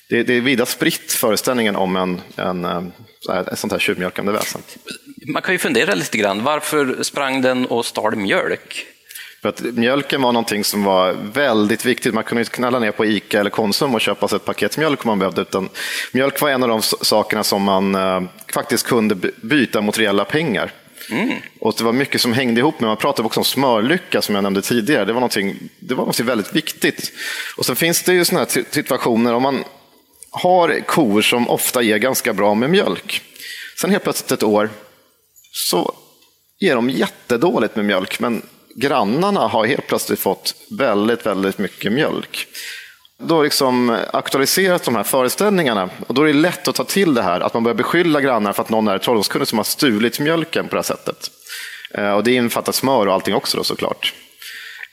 [0.08, 2.92] det, det, är vida spritt föreställningen om en, en, en,
[3.52, 4.60] ett sånt här tjuvmjölkande väsen.
[5.26, 8.86] Man kan ju fundera lite grann, varför sprang den och stal mjölk?
[9.42, 12.14] För att mjölken var någonting som var väldigt viktigt.
[12.14, 15.04] Man kunde inte knalla ner på Ica eller Konsum och köpa sig ett paket mjölk
[15.04, 15.42] om man behövde.
[15.42, 15.68] Utan
[16.12, 20.72] mjölk var en av de sakerna som man eh, faktiskt kunde byta mot reella pengar.
[21.10, 21.34] Mm.
[21.60, 24.42] Och det var mycket som hängde ihop med, man pratade också om smörlycka som jag
[24.42, 25.04] nämnde tidigare.
[25.04, 27.12] Det var någonting, det var någonting väldigt viktigt.
[27.56, 29.64] Och sen finns det ju sådana här situationer, om man
[30.30, 33.22] har kor som ofta ger ganska bra med mjölk.
[33.80, 34.70] Sen helt plötsligt ett år
[35.52, 35.94] så
[36.60, 38.42] ger de jättedåligt med mjölk, men
[38.76, 42.46] grannarna har helt plötsligt fått väldigt, väldigt mycket mjölk.
[43.18, 47.22] Då liksom aktualiseras de här föreställningarna och då är det lätt att ta till det
[47.22, 50.68] här att man börjar beskylla grannar för att någon är trolldomskunnig som har stulit mjölken
[50.68, 51.30] på det här sättet.
[51.94, 54.14] Eh, och det infattar smör och allting också då såklart.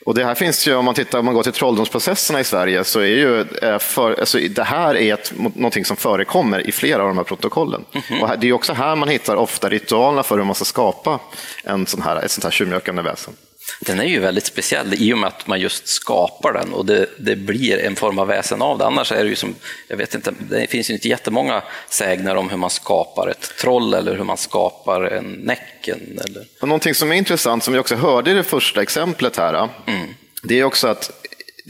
[0.06, 2.84] Och det här finns ju, om man tittar, om man går till trolldomsprocesserna i Sverige,
[2.84, 7.02] så är ju eh, för, alltså, det här är ett, någonting som förekommer i flera
[7.02, 7.84] av de här protokollen.
[7.92, 8.20] Mm -hmm.
[8.20, 11.18] Och det är också här man hittar ofta ritualerna för hur man ska skapa
[11.64, 13.34] en sån här, ett sånt här tjuvmjölkande väsen.
[13.80, 17.06] Den är ju väldigt speciell i och med att man just skapar den och det,
[17.18, 18.86] det, blir en form av väsen av det.
[18.86, 19.54] Annars är det ju som,
[19.88, 23.94] jag vet inte, det finns ju inte jättemånga sägner om hur man skapar ett troll
[23.94, 26.20] eller hur man skapar en Näcken.
[26.24, 26.44] Eller...
[26.60, 30.06] Och någonting som är intressant, som vi också hörde i det första exemplet här, mm.
[30.42, 31.10] det är också att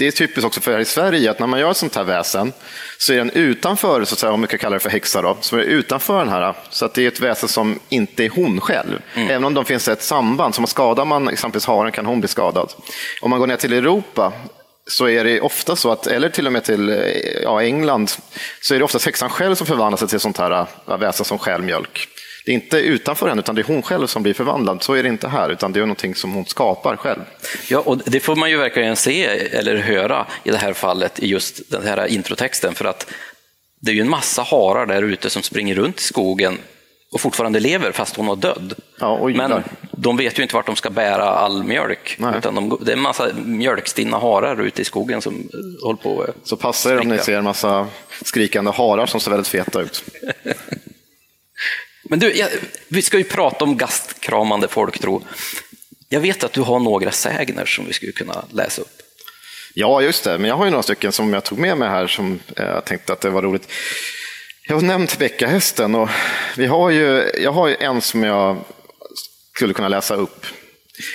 [0.00, 2.04] det är typiskt också för här i Sverige att när man gör ett sånt här
[2.04, 2.52] väsen
[2.98, 5.36] så är den utanför, så att säga, om vi kan kalla det för häxa, då,
[5.40, 6.54] så är det utanför den här.
[6.70, 9.02] Så att det är ett väsen som inte är hon själv.
[9.14, 9.30] Mm.
[9.30, 12.72] Även om de finns ett samband, så skadar man exempelvis haren kan hon bli skadad.
[13.20, 14.32] Om man går ner till Europa
[14.86, 18.10] så är det ofta så att, eller till och med till ja, England,
[18.60, 21.38] så är det oftast häxan själv som förvandlar sig till sånt här ja, väsen som
[21.38, 22.08] stjäl mjölk.
[22.44, 24.82] Det är inte utanför henne, utan det är hon själv som blir förvandlad.
[24.82, 27.20] Så är det inte här, utan det är någonting som hon skapar själv.
[27.68, 31.26] Ja, och det får man ju verkligen se eller höra i det här fallet i
[31.26, 33.06] just den här introtexten, för att
[33.80, 36.58] det är ju en massa harar där ute som springer runt i skogen
[37.12, 38.74] och fortfarande lever fast hon var död.
[38.98, 42.16] Ja, Men de vet ju inte vart de ska bära all mjölk.
[42.18, 42.38] Nej.
[42.38, 45.48] Utan de, det är en massa mjölkstinna harar ute i skogen som
[45.82, 47.88] håller på att Så passa er om ni ser en massa
[48.24, 50.04] skrikande harar som ser väldigt feta ut.
[52.10, 52.48] Men du, jag,
[52.88, 55.22] vi ska ju prata om gastkramande folktro.
[56.08, 59.02] Jag vet att du har några sägner som vi skulle kunna läsa upp.
[59.74, 60.38] Ja, just det.
[60.38, 62.84] Men jag har ju några stycken som jag tog med mig här som eh, jag
[62.84, 63.72] tänkte att det var roligt.
[64.68, 66.08] Jag har nämnt Bäckahästen och
[66.56, 68.56] vi har ju, jag har ju en som jag
[69.54, 70.46] skulle kunna läsa upp.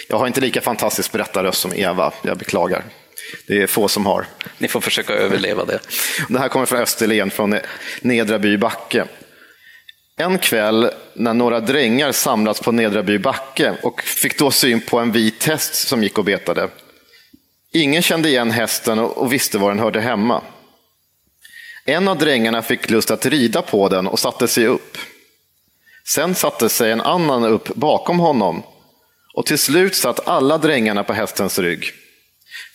[0.09, 2.83] Jag har inte lika fantastisk berättarröst som Eva, jag beklagar.
[3.47, 4.25] Det är få som har.
[4.57, 5.79] Ni får försöka överleva det.
[6.29, 7.59] Det här kommer från Österlen, från
[8.01, 9.05] Nedra by Backe.
[10.17, 14.99] En kväll när några drängar samlats på Nedra by Backe och fick då syn på
[14.99, 16.69] en vit häst som gick och betade.
[17.73, 20.41] Ingen kände igen hästen och och visste var den hörde hemma.
[21.85, 24.97] En av drängarna fick lust att rida på den och satte sig upp.
[26.07, 28.63] Sen satte sig en annan upp bakom honom
[29.33, 31.91] och till slut satt alla drängarna på hästens rygg.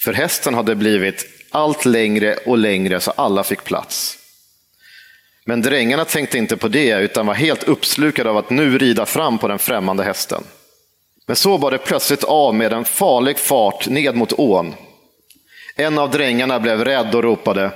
[0.04, 4.19] För hästen hade blivit allt längre och längre så alla fick plats.
[5.50, 9.38] Men drängarna tänkte inte på det utan var helt uppslukade av att nu rida fram
[9.38, 10.44] på den främmande hästen.
[11.26, 14.74] Men så bar det plötsligt av med en farlig fart ned mot ån.
[15.76, 17.70] En av drängarna blev rädd och ropade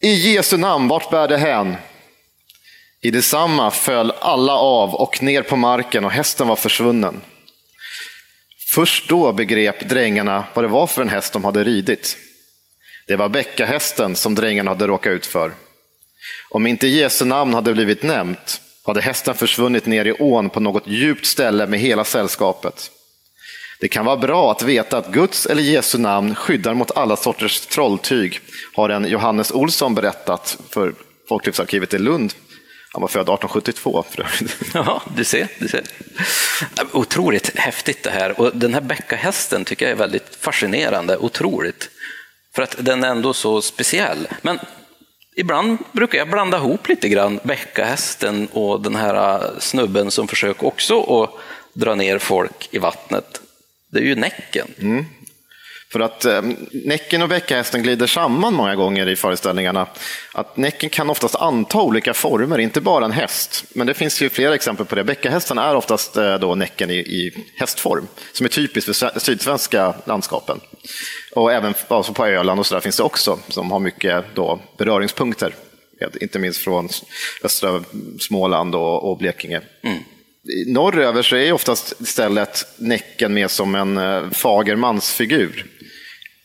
[0.00, 1.76] I Jesu namn, vart bär det hän?
[3.00, 7.20] I detsamma föll alla av och ner på marken och hästen var försvunnen.
[8.68, 12.16] Först då begrep drängarna vad det var för en häst de hade ridit.
[13.06, 15.52] Det var bäckahästen som drängarna hade råkat ut för.
[16.50, 20.86] Om inte Jesu namn hade blivit nämnt hade hästen försvunnit ner i ån på något
[20.86, 22.90] djupt ställe med hela sällskapet.
[23.80, 27.60] Det kan vara bra att veta att Guds eller Jesu namn skyddar mot alla sorters
[27.60, 28.40] trolltyg,
[28.74, 30.94] har en Johannes Olsson berättat för
[31.28, 32.34] Folklivsarkivet i Lund.
[32.92, 34.56] Han var född 1872 för övrigt.
[34.74, 35.48] Ja, du ser.
[35.58, 35.82] Du ser.
[36.92, 38.40] Otroligt häftigt det här.
[38.40, 41.16] Och den här bäckahästen tycker jag är väldigt fascinerande.
[41.16, 41.90] Otroligt.
[42.54, 44.28] För att den är ändå så speciell.
[44.42, 44.58] Men
[45.34, 50.66] ibland brukar jag blanda ihop lite grann bäckahästen och den här äh, snubben som försöker
[50.66, 51.30] också att
[51.72, 53.40] dra ner folk i vattnet.
[53.90, 54.68] Det är ju Näcken.
[54.78, 55.04] Mm.
[55.92, 59.86] För att eh, Näcken och bäckahästen glider samman många gånger i föreställningarna.
[60.32, 63.64] Att Näcken kan oftast anta olika former, inte bara en häst.
[63.74, 65.04] Men det finns ju flera exempel på det.
[65.04, 70.60] Bäckahästen är oftast eh, då Näcken i, i hästform, som är typiskt för sydsvenska landskapen.
[71.34, 75.54] Och även alltså på Öland och så finns det också, som har mycket då beröringspunkter.
[76.20, 76.88] Inte minst från
[77.42, 77.84] östra
[78.20, 79.60] Småland och, och Blekinge.
[80.48, 85.66] I Norröver så är oftast istället Näcken med som en eh, fager mansfigur.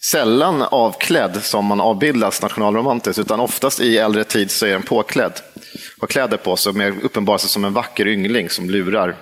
[0.01, 5.41] Sällan avklädd som man avbildas nationalromantiskt, utan oftast i äldre tid så är den påklädd.
[5.99, 9.15] Har kläder på sig och uppenbarar sig som en vacker yngling som lurar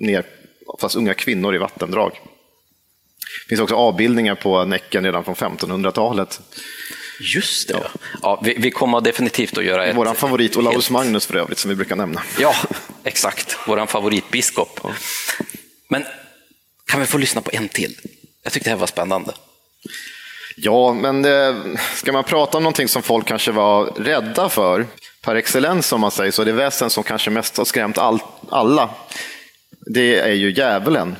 [0.00, 0.26] ner
[0.66, 2.20] oftast unga kvinnor i vattendrag.
[3.44, 6.40] Det finns också avbildningar på Näcken redan från 1500-talet.
[7.34, 7.82] Just det.
[8.22, 9.96] Ja, vi, vi kommer definitivt att göra ett...
[9.96, 12.22] Vår favorit Olaus Magnus för övrigt, som vi brukar nämna.
[12.38, 12.54] Ja,
[13.04, 13.56] exakt.
[13.66, 14.80] Vår favoritbiskop.
[15.88, 16.04] Men
[16.86, 17.96] kan vi få lyssna på en till?
[18.42, 19.32] Jag tyckte det här var spännande.
[20.56, 21.54] Ja, men eh,
[21.94, 24.86] ska man prata om någonting som folk kanske var rädda för,
[25.22, 28.18] par excellens om man säger så, det väsen som kanske mest har skrämt all,
[28.50, 28.90] alla,
[29.86, 31.16] det är ju djävulen.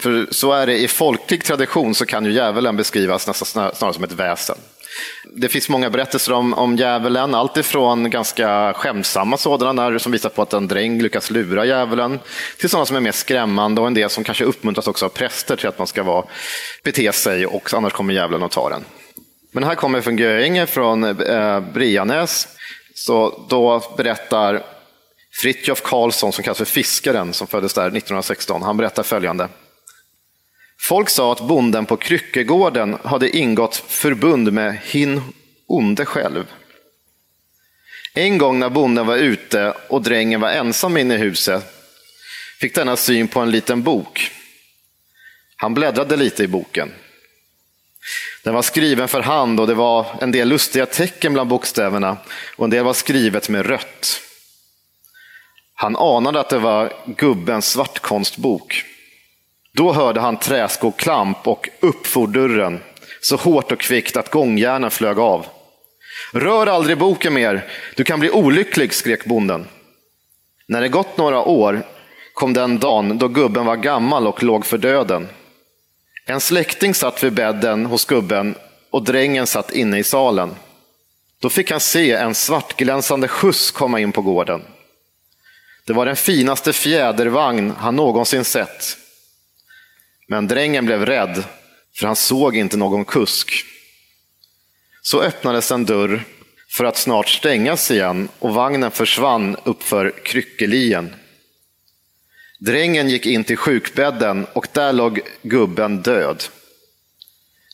[0.00, 3.94] För så är det i folklig tradition så kan ju djävulen beskrivas nästan snar- snarare
[3.94, 4.56] som ett väsen.
[5.24, 10.42] Det finns många berättelser om, om djävulen, alltifrån ganska skämtsamma sådana där, som visar på
[10.42, 12.20] att en dräng lyckas lura djävulen,
[12.58, 15.56] till sådana som är mer skrämmande och en del som kanske uppmuntras också av präster
[15.56, 16.24] till att man ska vara,
[16.84, 18.84] bete sig och annars kommer djävulen och tar den.
[19.52, 22.48] Men här kommer från Göinge, från eh, Brianäs,
[22.94, 24.62] så då berättar
[25.42, 29.48] Fritjof Karlsson, som kallas för Fiskaren, som föddes där 1916, han berättar följande.
[30.82, 35.22] Folk sa att bonden på Kryckegården hade ingått förbund med hin
[35.66, 36.44] onde själv.
[38.14, 41.64] En gång när bonden var ute och drängen var ensam inne i huset
[42.60, 44.30] fick denna syn på en liten bok.
[45.56, 46.92] Han bläddrade lite i boken.
[48.44, 52.16] Den var skriven för hand och det var en del lustiga tecken bland bokstäverna
[52.56, 54.20] och en del var skrivet med rött.
[55.74, 58.84] Han anade att det var gubbens svartkonstbok.
[59.74, 62.80] Då hörde han träskoklamp och upp for dörren.
[63.20, 65.46] så hårt och kvickt att gångjärnen flög av.
[66.32, 67.64] Rör aldrig boken mer,
[67.96, 69.66] du kan bli olycklig, skrek bonden.
[70.68, 71.82] När det gått några år
[72.34, 75.28] kom den dagen då gubben var gammal och låg för döden.
[76.26, 78.54] En släkting satt vid bädden hos gubben
[78.90, 80.54] och drängen satt inne i salen.
[81.40, 84.62] Då fick han se en svartglänsande skjuts komma in på gården.
[85.86, 88.96] Det var den finaste fjädervagn han någonsin sett.
[90.28, 91.44] Men drängen blev rädd,
[91.98, 93.64] för han såg inte någon kusk.
[95.02, 96.24] Så öppnades en dörr
[96.68, 101.14] för att snart stängas igen och vagnen försvann uppför kryckelien.
[102.60, 106.44] Drängen gick in till sjukbädden och där låg gubben död.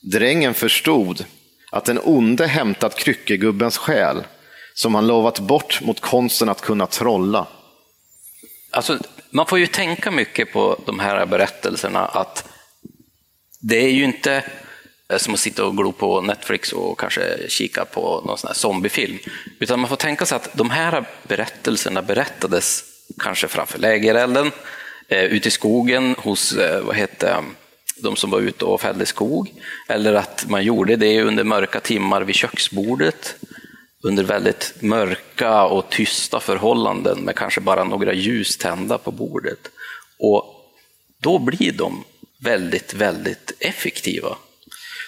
[0.02, 1.24] Drängen förstod
[1.70, 4.22] att den onde hämtat kryckegubbens själ
[4.74, 7.46] som han lovat bort mot konsten att kunna trolla.
[8.70, 8.98] Alltså,
[9.31, 12.48] man får ju tänka mycket på de här berättelserna att
[13.61, 14.44] det är ju inte
[15.09, 18.54] eh, som att sitta och glo på Netflix och kanske kika på någon sån här
[18.54, 19.18] zombiefilm.
[19.59, 22.85] Utan man får tänka sig att de här berättelserna berättades
[23.18, 24.50] kanske framför lägerelden,
[25.09, 27.44] eh, ute i skogen hos eh, vad heter,
[28.02, 29.52] de som var ute och fällde skog.
[29.88, 33.35] Eller att man gjorde det under mörka timmar vid köksbordet
[34.02, 39.58] under väldigt mörka och tysta förhållanden med kanske bara några ljus tända på bordet.
[40.18, 40.44] Och
[41.20, 42.04] då blir de
[42.40, 44.37] väldigt, väldigt effektiva.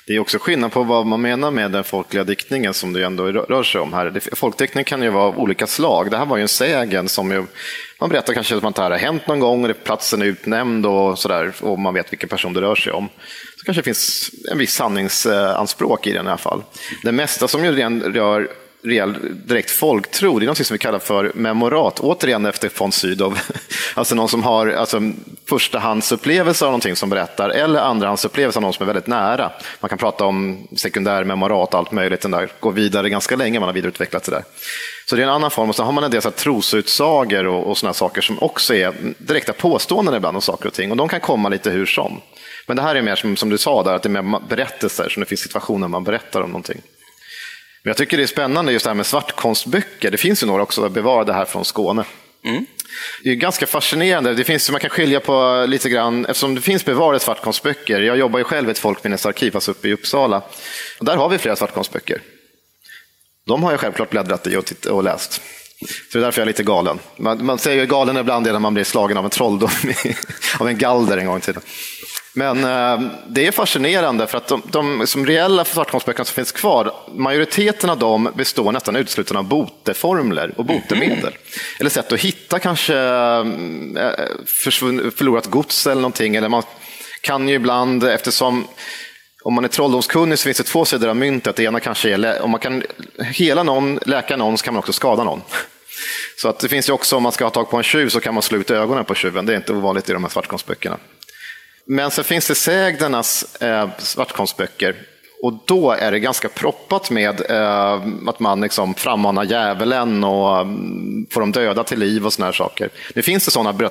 [0.07, 3.27] Det är också skillnad på vad man menar med den folkliga diktningen som det ändå
[3.27, 4.35] rör sig om här.
[4.35, 6.11] Folkdiktning kan ju vara av olika slag.
[6.11, 7.45] Det här var ju en sägen som ju,
[8.01, 11.53] man berättar kanske att det här har hänt någon gång platsen är utnämnd och sådär
[11.61, 13.09] och man vet vilken person det rör sig om.
[13.57, 16.63] Så kanske det finns en viss sanningsanspråk i den i alla fall.
[17.03, 17.73] Det mesta som ju
[18.13, 18.49] rör
[18.83, 19.17] reell,
[19.47, 20.39] direkt folktro.
[20.39, 23.39] Det är något som vi kallar för memorat, återigen efter von Sydow.
[23.95, 25.01] Alltså någon som har alltså,
[25.49, 29.53] förstahandsupplevelse av någonting som berättar eller andrahandsupplevelse av någon som är väldigt nära.
[29.81, 33.69] Man kan prata om sekundär memorat, allt möjligt, den där går vidare ganska länge, man
[33.69, 34.45] har vidareutvecklat det där.
[35.07, 35.69] Så det är en annan form.
[35.69, 38.75] Och sen har man en del så här, trosutsagor och, och sådana saker som också
[38.75, 40.91] är direkta påståenden ibland om saker och ting.
[40.91, 42.21] Och de kan komma lite hur som.
[42.67, 45.09] Men det här är mer som, som du sa, där, att det är mer berättelser,
[45.09, 46.81] som det finns situationer man berättar om någonting.
[47.83, 50.11] Men jag tycker det är spännande just det här med svartkonstböcker.
[50.11, 52.05] Det finns ju några också bevarade här från Skåne.
[52.45, 52.67] Mm.
[53.23, 54.35] Det är ganska fascinerande.
[54.35, 58.01] Det finns, man kan skilja på lite grann, eftersom det finns bevarade svartkonstböcker.
[58.01, 60.43] Jag jobbar ju själv i ett folkminnesarkiv, alltså uppe i Uppsala.
[60.99, 62.23] Och där har vi flera svartkonstböcker.
[63.47, 65.41] De har jag självklart bläddrat i och, och läst.
[65.81, 66.99] Så det är därför jag är lite galen.
[67.17, 69.71] Man, man säger ju galen ibland när man blir slagen av en trolldom,
[70.59, 71.63] av en galder en gång i tiden.
[72.33, 76.95] Men eh, det är fascinerande för att de, de som reella svartkonstböckerna som finns kvar,
[77.15, 81.19] majoriteten av dem består nästan uteslutande av boteformler och botemedel.
[81.19, 81.35] Mm.
[81.81, 83.45] Eller sätt att hitta kanske eh,
[85.17, 86.37] förlorat gods eller någonting.
[86.37, 86.63] Eller man
[87.21, 88.67] kan ju ibland, eftersom
[89.43, 91.57] om man är trolldomskunnig så finns det två sidor av myntet.
[91.57, 92.83] Det ena kanske är, om man kan
[93.19, 95.43] hela någon, läka någon, så kan man också skada någon.
[96.37, 98.21] Så att det finns ju också, om man ska ha tag på en tjuv så
[98.21, 99.47] kan man slå ut ögonen på tjuven.
[99.47, 100.99] Det är inte ovanligt i de här svartkonstböckerna.
[101.93, 104.97] Men sen finns det sägdernas eh, svartkonstböcker
[105.43, 111.27] och då är det ganska proppat med eh, att man liksom frammanar djävulen och um,
[111.31, 112.91] får de döda till liv och såna här saker.
[113.15, 113.91] Det finns det sådana,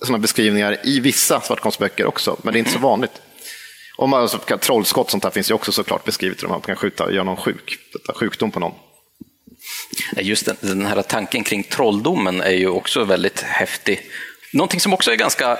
[0.00, 3.22] sådana beskrivningar i vissa svartkonstböcker också, men det är inte så vanligt.
[3.96, 7.12] Och man, alltså, trollskott sånt här finns ju också såklart beskrivet, man kan skjuta, och
[7.12, 7.78] göra någon sjuk,
[8.14, 8.74] sjukdom på någon.
[10.16, 14.00] Just den, den här tanken kring trolldomen är ju också väldigt häftig.
[14.52, 15.58] Någonting som också är ganska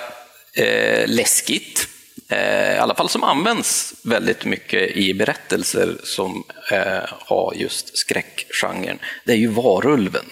[0.57, 1.89] eh, läskigt,
[2.29, 8.99] eh, i alla fall som används väldigt mycket i berättelser som eh, har just skräckgenren,
[9.25, 10.25] det är ju varulven.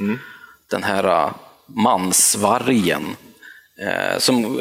[0.00, 0.18] Mm.
[0.70, 1.34] Den här uh,
[1.66, 3.16] mansvargen
[3.80, 4.60] eh, som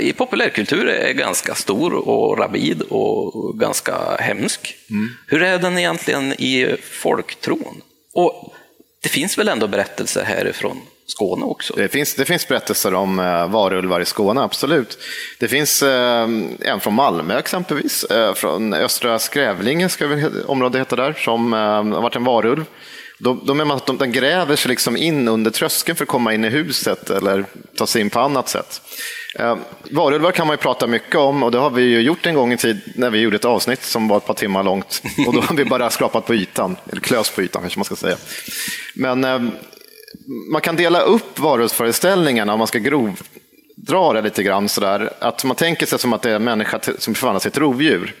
[0.00, 4.76] i populärkultur är ganska stor och rabid och ganska hemsk.
[4.90, 5.08] Mm.
[5.26, 7.82] Hur är den egentligen i folktron?
[8.12, 8.54] Och
[9.02, 10.80] det finns väl ändå berättelser härifrån
[11.10, 11.74] Skåne också?
[11.76, 14.98] Det finns, det finns berättelser om eh, varulvar i Skåne, absolut.
[15.38, 16.28] Det finns eh,
[16.60, 21.58] en från Malmö exempelvis, eh, från Östra Skrävlinge, ska väl området heter där, som eh,
[21.58, 22.64] har varit en varulv.
[23.18, 26.08] Då, då menar man att de, den gräver sig liksom in under tröskeln för att
[26.08, 27.44] komma in i huset eller
[27.76, 28.82] ta sig in på annat sätt.
[29.38, 29.56] Eh,
[29.90, 32.52] varulvar kan man ju prata mycket om och det har vi ju gjort en gång
[32.52, 35.02] i tid när vi gjorde ett avsnitt som var ett par timmar långt.
[35.26, 37.96] Och då har vi bara skrapat på ytan, eller klöst på ytan kanske man ska
[37.96, 38.16] säga.
[38.94, 39.40] Men eh,
[40.52, 44.68] man kan dela upp varulvsföreställningarna om man ska grovdra det lite grann.
[44.68, 45.12] Sådär.
[45.18, 48.14] Att man tänker sig som att det är en människa som förvandlas till ett rovdjur.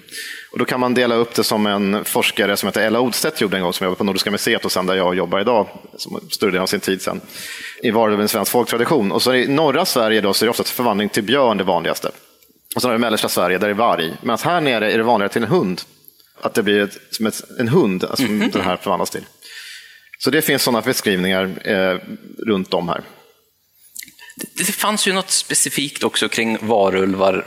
[0.52, 3.56] Och då kan man dela upp det som en forskare som heter Ella Odstedt gjorde
[3.56, 6.62] en gång, som jobbade på Nordiska museet och sen där jag jobbar idag, som delen
[6.62, 7.20] av sin tid sen,
[7.82, 9.12] i varulvens svensk folktradition.
[9.12, 12.10] Och så i norra Sverige då så är det ofta förvandling till björn det vanligaste.
[12.74, 14.16] Och sen har vi mellersta Sverige där det är varg.
[14.22, 15.80] Medan här nere är det vanligare till en hund.
[16.40, 19.24] Att det blir ett, som ett, en hund alltså, som den här förvandlas till.
[20.18, 21.98] Så det finns sådana beskrivningar eh,
[22.46, 23.02] runt om här.
[24.36, 27.46] Det, det fanns ju något specifikt också kring varulvar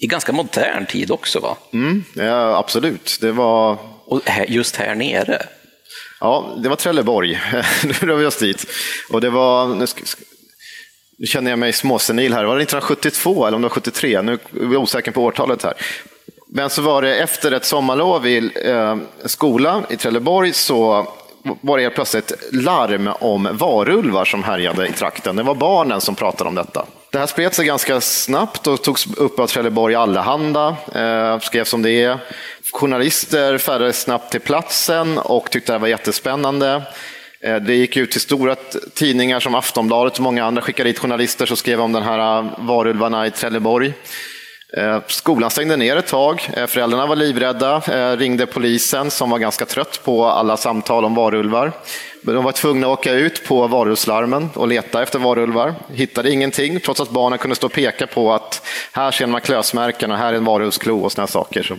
[0.00, 1.56] i ganska modern tid också, va?
[1.72, 3.18] Mm, ja, absolut.
[3.20, 5.42] Det var Och här, just här nere.
[6.20, 7.40] Ja, det var Trelleborg.
[7.84, 8.66] nu rör vi oss dit.
[9.10, 9.86] Och det var, nu,
[11.18, 14.22] nu känner jag mig småsenil här, var det 1972 eller om det var 73?
[14.22, 15.74] Nu är jag osäker på årtalet här.
[16.48, 21.08] Men så var det efter ett sommarlov i eh, skola i Trelleborg så
[21.42, 25.36] var det helt plötsligt larm om varulvar som härjade i trakten.
[25.36, 26.86] Det var barnen som pratade om detta.
[27.12, 31.82] Det här spred sig ganska snabbt och togs upp av Trelleborg Allehanda, eh, skrevs om
[31.82, 32.18] det.
[32.72, 36.82] Journalister färdades snabbt till platsen och tyckte det var jättespännande.
[37.40, 38.56] Eh, Det gick ut till stora
[38.94, 42.46] tidningar som Aftonbladet och många andra skickade dit journalister som skrev om den här eh,
[42.58, 43.92] varulvarna i Trelleborg.
[44.76, 46.50] Eh, skolan stängde ner ett tag.
[46.56, 51.14] Eh, föräldrarna var livrädda, eh, ringde polisen som var ganska trött på alla samtal om
[51.14, 51.72] varulvar.
[52.22, 55.74] Men de var tvungna att åka ut på varulvslarmen och leta efter varulvar.
[55.92, 60.10] Hittade ingenting, trots att barnen kunde stå och peka på att här ser man klösmärken
[60.10, 61.78] och här är en varulvsklo och sådana saker.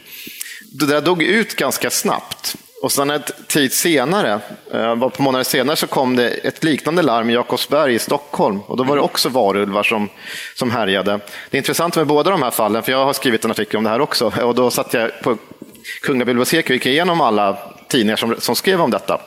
[0.71, 2.55] Det där dog ut ganska snabbt.
[2.81, 4.39] Och sen ett tid senare,
[4.73, 8.59] eh, bara på månader senare, så kom det ett liknande larm i Jakobsberg i Stockholm.
[8.67, 10.09] Och då var det också varulvar som,
[10.55, 11.19] som härjade.
[11.49, 13.83] Det är intressant med båda de här fallen, för jag har skrivit en artikel om
[13.83, 14.31] det här också.
[14.41, 15.37] Och då satt jag på
[16.01, 17.57] Kungliga biblioteket och gick igenom alla
[17.87, 19.21] tidningar som, som skrev om detta.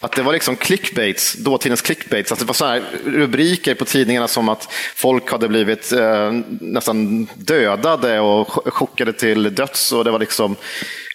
[0.00, 2.32] Att det var liksom clickbaits, dåtidens clickbaits.
[2.32, 7.24] Att det var så här rubriker på tidningarna som att folk hade blivit eh, nästan
[7.34, 9.92] dödade och chockade till döds.
[9.92, 10.56] Och det var liksom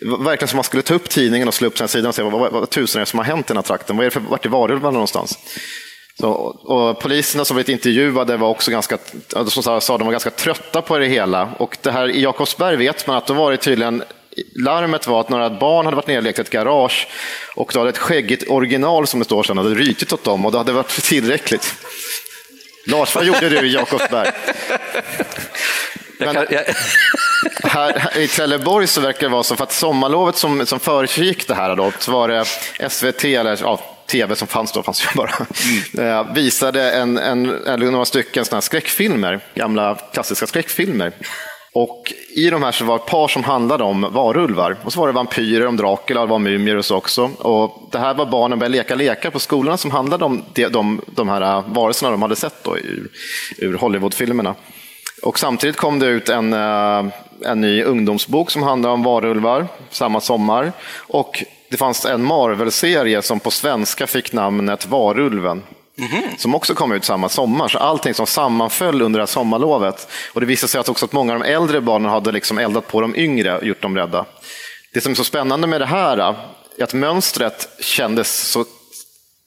[0.02, 2.32] verkligen som man skulle ta upp tidningen och slå upp den sidan och se vad,
[2.32, 3.98] vad, vad tusen är det som har hänt i den här trakten.
[3.98, 5.40] Vad är det för, vart är varulvarna någonstans?
[6.20, 8.98] Så, och poliserna som blivit intervjuade var också ganska,
[9.36, 11.50] alltså som sa, de var ganska trötta på det hela.
[11.58, 14.04] Och det här i Jakobsberg vet man att då var det tydligen
[14.56, 17.08] Larmet var att några barn hade varit nere och lekt i ett garage
[17.56, 20.52] och då hade ett skäggigt original som det står sen hade rytit åt dem och
[20.52, 21.76] det hade varit tillräckligt.
[22.86, 24.32] Lars, vad gjorde du i Jakobsberg?
[26.18, 26.48] Jag Men-
[27.64, 31.56] Här, i Trelleborg så verkar det vara så, för att sommarlovet som, som föregick det
[31.56, 32.46] här då, så var det
[32.90, 35.32] SVT, eller ja, TV som fanns då, fanns ju bara,
[36.00, 41.12] eh, visade en, en, eller några stycken såna här skräckfilmer, gamla klassiska skräckfilmer.
[41.74, 44.78] Och i de här så var ett par som handlade om varulvar.
[44.84, 47.24] Och så var det vampyrer, om Dracula, det var mumier och så också.
[47.38, 51.02] Och det här var barnen började leka lekar på skolorna som handlade om de, de,
[51.06, 53.10] de här äh, varelserna de hade sett då, ur,
[53.58, 54.56] ur Hollywoodfilmerna.
[55.24, 57.06] Och samtidigt kom det ut en, äh,
[57.46, 60.72] en ny ungdomsbok som handlade om varulvar samma sommar.
[60.98, 65.64] Och det fanns en Marvel-serie som på svenska fick namnet Varulven.
[66.02, 66.38] Mm-hmm.
[66.38, 70.08] Som också kom ut samma sommar, så allting som sammanföll under det här sommarlovet.
[70.34, 72.88] Och det visade sig att också att många av de äldre barnen hade liksom eldat
[72.88, 74.26] på de yngre och gjort dem rädda.
[74.94, 78.66] Det som är så spännande med det här är att mönstret kändes så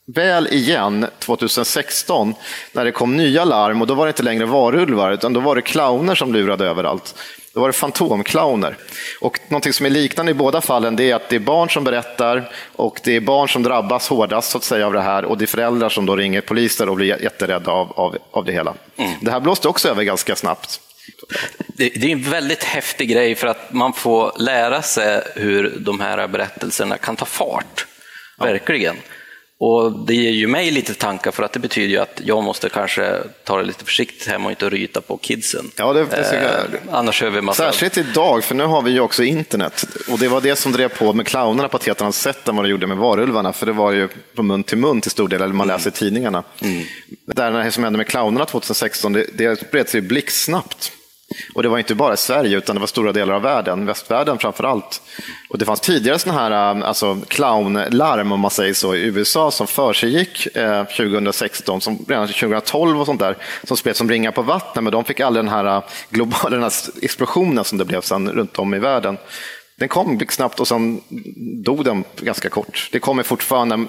[0.06, 2.34] väl igen 2016
[2.72, 5.56] när det kom nya larm och då var det inte längre varulvar utan då var
[5.56, 7.14] det clowner som lurade överallt.
[7.54, 8.76] Då var det fantomclowner.
[9.20, 11.84] Och någonting som är liknande i båda fallen det är att det är barn som
[11.84, 15.38] berättar och det är barn som drabbas hårdast så att säga av det här och
[15.38, 18.74] det är föräldrar som då ringer poliser och blir jätterädda av, av, av det hela.
[19.20, 20.80] Det här blåste också över ganska snabbt.
[21.66, 26.00] det, det är en väldigt häftig grej för att man får lära sig hur de
[26.00, 27.86] här berättelserna kan ta fart.
[28.38, 28.96] Verkligen.
[29.60, 32.68] Och det ger ju mig lite tankar för att det betyder ju att jag måste
[32.68, 35.70] kanske ta det lite försiktigt hemma och inte ryta på kidsen.
[35.76, 36.36] Ja, det- det.
[36.36, 37.72] Eh, annars hör vi massa...
[37.72, 39.84] Särskilt idag, för nu har vi ju också internet.
[40.10, 42.56] Och det var det som drev på med clownerna på ett helt annat sätt än
[42.56, 43.52] vad det gjorde med varulvarna.
[43.52, 45.92] För det var ju från mun till mun till stor del, eller man läser i
[45.92, 46.44] tidningarna.
[47.26, 50.92] Det här som hände med clownerna 2016, det, det spred sig blixtsnabbt.
[51.54, 54.38] Och det var inte bara i Sverige, utan det var stora delar av världen, västvärlden
[54.38, 55.02] framför allt.
[55.48, 59.50] Och det fanns tidigare sådana här ähm, alltså, clownlarm, om man säger så, i USA
[59.50, 64.42] som försiggick eh, 2016, som redan 2012 och sånt där, som spreds som ringar på
[64.42, 66.72] vattnet, men de fick aldrig den här äh, globala den här
[67.02, 69.18] explosionen som det blev sen runt om i världen.
[69.76, 71.00] Den kom snabbt och sen
[71.64, 72.88] dog den ganska kort.
[72.92, 73.86] Det kommer fortfarande,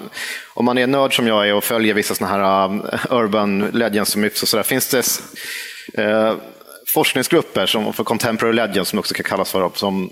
[0.54, 4.14] om man är nörd som jag är och följer vissa sådana här äh, urban legends
[4.14, 5.02] och myths och sådär, finns det
[6.02, 6.34] eh,
[6.96, 10.10] forskningsgrupper som för contemporary legends som också kan kallas för, som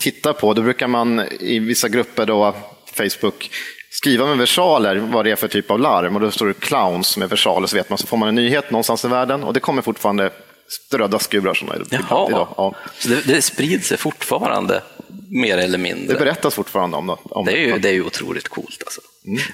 [0.00, 2.54] tittar på, då brukar man i vissa grupper då,
[2.94, 3.50] Facebook,
[3.90, 7.16] skriva med versaler vad det är för typ av larm och då står det clowns
[7.16, 9.60] med versaler så vet man så får man en nyhet någonstans i världen och det
[9.60, 10.30] kommer fortfarande
[10.68, 12.48] strödda skurar som är Jaha, idag.
[12.56, 12.74] Ja.
[12.98, 14.82] så det, det sprids sig fortfarande
[15.30, 16.18] mer eller Det mindre.
[16.18, 17.16] berättas fortfarande om det.
[17.22, 18.82] Om Det är ju, det är ju otroligt coolt.
[18.86, 19.00] Alltså.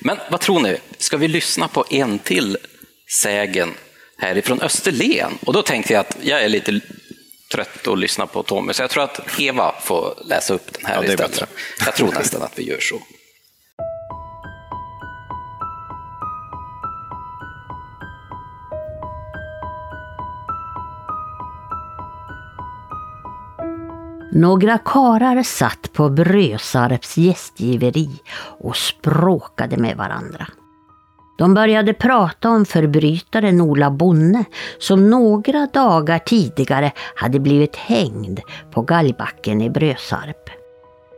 [0.00, 0.76] Men vad tror ni?
[0.98, 2.56] Ska vi lyssna på en till
[3.22, 3.74] sägen
[4.18, 5.38] härifrån Österlen?
[5.46, 6.80] Och då tänkte jag att jag är lite
[7.52, 10.94] trött att lyssna på Tommy, så jag tror att Eva får läsa upp den här
[10.94, 11.50] Ja, det är istället.
[11.84, 13.00] Jag tror nästan att vi gör så.
[24.32, 30.46] Några karar satt på Brösarps gästgiveri och språkade med varandra.
[31.38, 34.44] De började prata om förbrytaren Ola Bonne
[34.78, 40.50] som några dagar tidigare hade blivit hängd på galgbacken i Brösarp.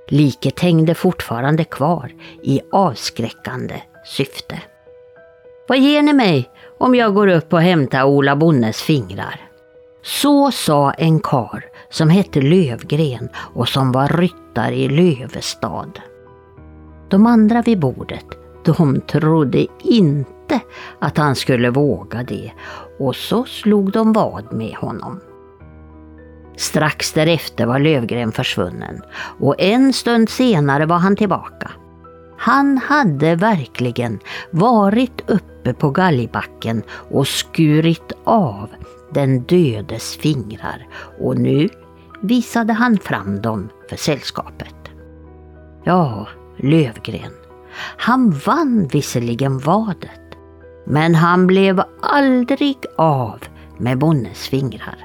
[0.09, 2.13] Liket hängde fortfarande kvar
[2.43, 4.59] i avskräckande syfte.
[5.69, 9.41] Vad ger ni mig om jag går upp och hämtar Ola Bonnes fingrar?
[10.03, 16.01] Så sa en kar som hette Lövgren och som var ryttare i Lövestad.
[17.11, 18.27] De andra vid bordet,
[18.65, 20.61] de trodde inte
[20.99, 22.53] att han skulle våga det
[22.99, 25.21] och så slog de vad med honom.
[26.57, 29.03] Strax därefter var Lövgren försvunnen
[29.41, 31.71] och en stund senare var han tillbaka.
[32.39, 34.19] Han hade verkligen
[34.51, 38.69] varit uppe på galgbacken och skurit av
[39.11, 40.87] den dödes fingrar
[41.21, 41.69] och nu
[42.21, 44.75] visade han fram dem för sällskapet.
[45.85, 47.38] Ja, Lövgren.
[47.97, 50.37] Han vann visserligen vadet,
[50.87, 53.39] men han blev aldrig av
[53.79, 55.05] med bonnens fingrar.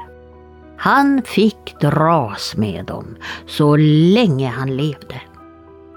[0.78, 3.16] Han fick dras med dem
[3.46, 3.76] så
[4.16, 5.22] länge han levde.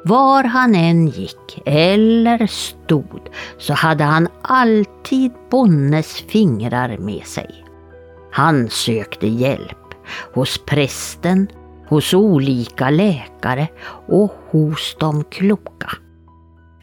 [0.04, 3.20] Var han än gick eller stod
[3.58, 7.64] så hade han alltid bonnes fingrar med sig.
[8.32, 9.94] Han sökte hjälp
[10.34, 11.48] hos prästen,
[11.88, 13.68] hos olika läkare
[14.06, 15.90] och hos de kloka.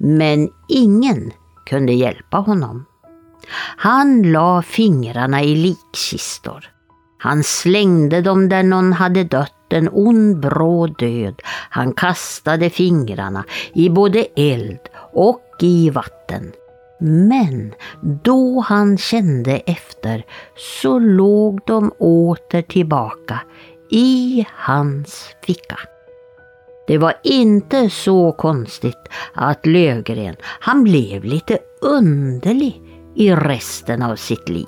[0.06, 1.32] Men ingen
[1.66, 2.86] kunde hjälpa honom.
[3.78, 6.70] Han la fingrarna i likkistor.
[7.18, 11.42] Han slängde dem där någon hade dött en ond bråd död.
[11.70, 13.44] Han kastade fingrarna
[13.74, 14.80] i både eld
[15.14, 16.52] och i vatten.
[17.00, 17.74] Men
[18.24, 20.26] då han kände efter
[20.82, 23.40] så låg de åter tillbaka
[23.90, 25.80] i hans ficka.
[26.88, 32.82] Det var inte så konstigt att Lövgren, han blev lite underlig
[33.16, 34.68] i resten av sitt liv.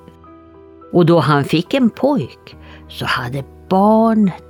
[0.93, 2.55] Och då han fick en pojk
[2.89, 4.43] så hade barnet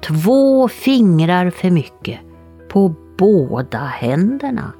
[0.00, 2.20] två fingrar för mycket
[2.68, 4.72] på båda händerna.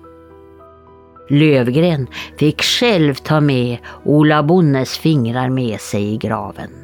[1.29, 2.07] Lövgren
[2.39, 6.84] fick själv ta med Ola Bonnes fingrar med sig i graven.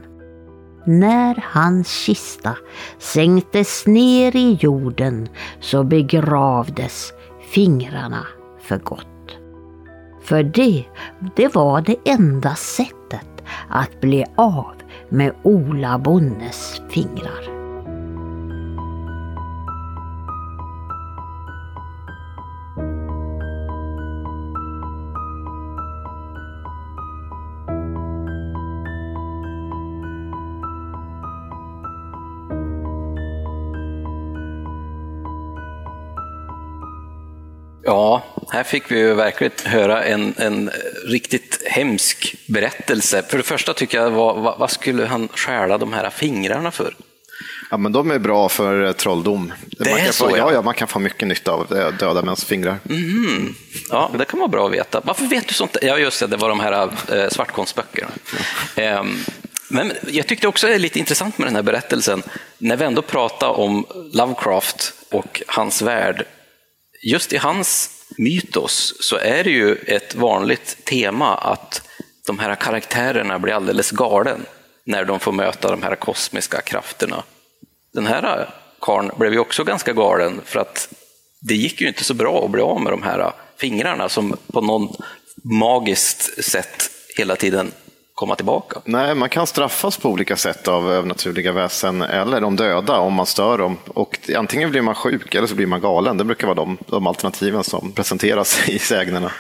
[0.85, 2.57] När hans kista
[2.99, 5.29] sänktes ner i jorden
[5.61, 7.13] så begravdes
[7.51, 8.27] fingrarna
[8.61, 9.07] för gott.
[10.23, 10.85] För det,
[11.37, 14.75] det var det enda sättet att bli av
[15.09, 17.60] med Ola Bonnes fingrar.
[37.91, 40.71] Ja, här fick vi ju verkligen höra en, en
[41.07, 43.23] riktigt hemsk berättelse.
[43.29, 46.95] För det första tycker jag, vad, vad, skulle han stjäla de här fingrarna för?
[47.71, 49.53] Ja, men de är bra för eh, trolldom.
[49.67, 50.53] Det man är kan så, få, ja.
[50.53, 52.79] ja, man kan få mycket nytta av eh, döda mäns fingrar.
[53.91, 55.01] Ja, det kan vara bra att veta.
[55.05, 55.77] Varför vet du sånt?
[55.83, 58.11] Ja, just det, det var de här eh, svartkonstböckerna.
[58.77, 59.17] Ehm,
[59.69, 62.23] men jag tyckte också det är lite intressant med den här berättelsen,
[62.59, 66.27] när vi ändå pratar om Lovecraft och hans värld.
[67.03, 71.83] Just i hans mytos så är det ju ett vanligt tema att
[72.27, 74.47] de här karaktärerna blir alldeles galen
[74.85, 77.23] när de får möta de här kosmiska krafterna.
[77.93, 78.49] Den här äh,
[78.81, 80.89] karln blev ju också ganska galen för att
[81.41, 84.61] det gick ju inte så bra att bli av med de här fingrarna som på
[84.61, 85.01] något
[85.45, 87.73] magiskt sätt hela tiden
[88.21, 88.81] komma tillbaka.
[88.85, 93.27] Nej, man kan straffas på olika sätt av övernaturliga väsen eller de döda om man
[93.27, 93.77] stör dem.
[93.87, 96.17] Och antingen blir man sjuk eller så blir man galen.
[96.17, 99.33] Det brukar vara de, de alternativen som presenteras i sägnerna.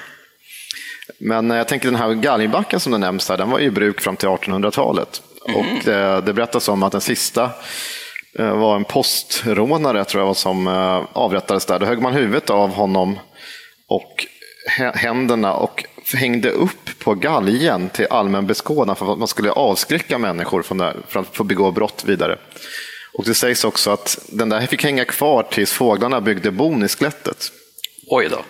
[1.18, 3.70] Men eh, jag tänker den här galgbacken som det nämns här, den var ju i
[3.70, 5.22] bruk fram till 1800-talet.
[5.44, 7.50] Och det, det berättas om att den sista
[8.38, 11.78] eh, var en postrånare tror jag var som eh, avrättades där.
[11.78, 13.18] Då högg man huvudet av honom
[13.88, 14.26] och
[14.78, 20.18] hä- händerna och hängde upp på galgen till allmän beskådan för att man skulle avskräcka
[20.18, 22.38] människor från, det, från att få begå brott vidare.
[23.12, 26.88] Och det sägs också att den där fick hänga kvar tills fåglarna byggde bon i
[26.88, 27.52] skelettet.
[28.06, 28.44] Oj då.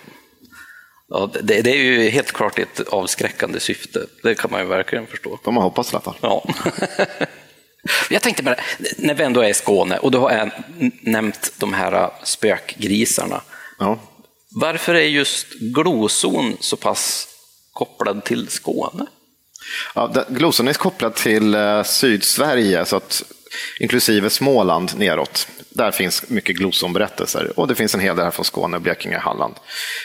[1.09, 4.07] Ja, det, det är ju helt klart ett avskräckande syfte.
[4.23, 5.39] Det kan man ju verkligen förstå.
[5.45, 6.17] Får man hoppas i alla fall.
[6.21, 6.45] Ja.
[8.11, 8.57] Jag tänkte bara,
[8.97, 10.51] när vi ändå är i Skåne och du har
[11.01, 13.43] nämnt de här spökgrisarna.
[13.79, 13.99] Ja.
[14.51, 17.29] Varför är just Glozon så pass
[17.73, 19.07] kopplad till Skåne?
[19.95, 23.23] Ja, Glozon är kopplad till eh, Sydsverige, så att,
[23.81, 25.49] inklusive Småland neråt.
[25.71, 29.55] Där finns mycket Glosonberättelser och det finns en hel del här från Skåne, Blekinge, Halland.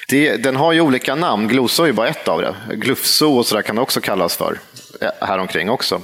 [0.07, 2.55] Det, den har ju olika namn, glosor är ju bara ett av det.
[2.75, 4.59] Glufso och sådär kan det också kallas för
[5.01, 6.01] häromkring här omkring också.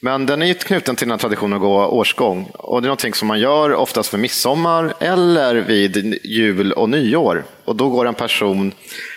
[0.00, 2.50] Men den är ju knuten till den här traditionen att gå årsgång.
[2.54, 7.44] Och det är någonting som man gör oftast för midsommar eller vid jul och nyår.
[7.64, 8.72] Och då går en person,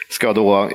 [0.10, 0.72] ska då,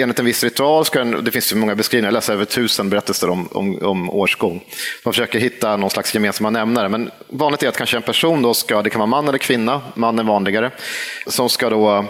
[0.00, 2.90] enligt en viss ritual, ska en, det finns ju många beskrivningar, jag läser över tusen
[2.90, 4.64] berättelser om, om, om årsgång.
[5.04, 6.88] Man försöker hitta någon slags gemensamma nämnare.
[6.88, 9.82] Men vanligt är att kanske en person, då ska, det kan vara man eller kvinna,
[9.94, 10.70] man är vanligare,
[11.26, 12.04] som ska då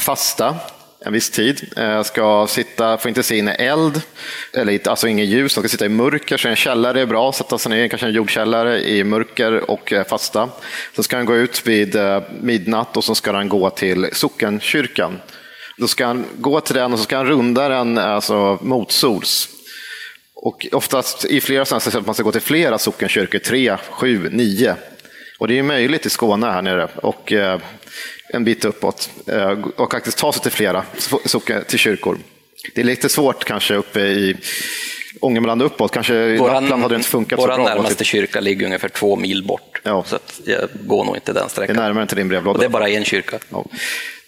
[0.00, 0.56] fasta
[1.00, 1.72] en viss tid.
[1.76, 4.02] Eh, ska sitta, får inte se in i eld,
[4.52, 7.58] eller alltså inget ljus, de ska sitta i mörker, så en källare är bra, sätta
[7.58, 10.48] sig ner, kanske en jordkällare i mörker och eh, fasta.
[10.94, 15.20] Sen ska han gå ut vid eh, midnatt och så ska han gå till sockenkyrkan.
[15.78, 19.48] Då ska han gå till den och så ska han runda den alltså, motsols.
[20.34, 24.28] Och oftast i flera sådana sammanhang att man ska gå till flera sockenkyrkor, tre, sju,
[24.32, 24.76] nio.
[25.38, 26.88] Och det är möjligt i Skåne här nere.
[26.94, 27.60] Och eh,
[28.32, 30.84] en bit uppåt eh, och faktiskt ta sig till flera
[31.66, 32.18] till kyrkor.
[32.74, 34.36] Det är lite svårt kanske uppe i
[35.20, 37.56] Ångermanland uppåt, kanske i Lappland hade det inte funkat så bra.
[37.56, 40.04] Vår närmaste kyrka ligger ungefär två mil bort, ja.
[40.06, 41.76] så jag går nog inte den sträckan.
[41.76, 42.54] Det är närmare till din brevlåda.
[42.54, 43.38] Och det är bara en kyrka.
[43.50, 43.64] Ja.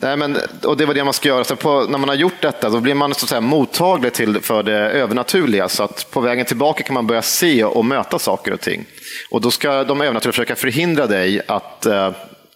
[0.03, 1.45] Nej, men, och det var det man ska göra.
[1.45, 4.41] Så på, när man har gjort detta då blir man så att säga, mottaglig till,
[4.41, 5.69] för det övernaturliga.
[5.69, 8.85] Så att på vägen tillbaka kan man börja se och möta saker och ting.
[9.31, 12.11] Och då ska de övernaturliga försöka förhindra dig att eh,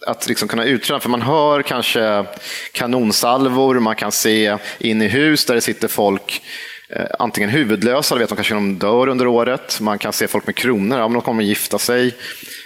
[0.07, 2.25] att liksom kunna utröna, för man hör kanske
[2.71, 6.41] kanonsalvor, man kan se in i hus där det sitter folk
[6.89, 10.55] Eh, antingen huvudlösa, vet de kanske de dör under året, man kan se folk med
[10.55, 12.15] kronor, om de kommer att gifta sig.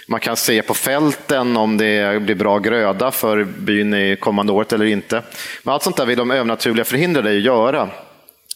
[0.08, 4.72] Man kan se på fälten om det blir bra gröda för byn i kommande året
[4.72, 5.22] eller inte.
[5.62, 7.88] Men allt sånt där vill de övernaturliga förhindra dig att göra.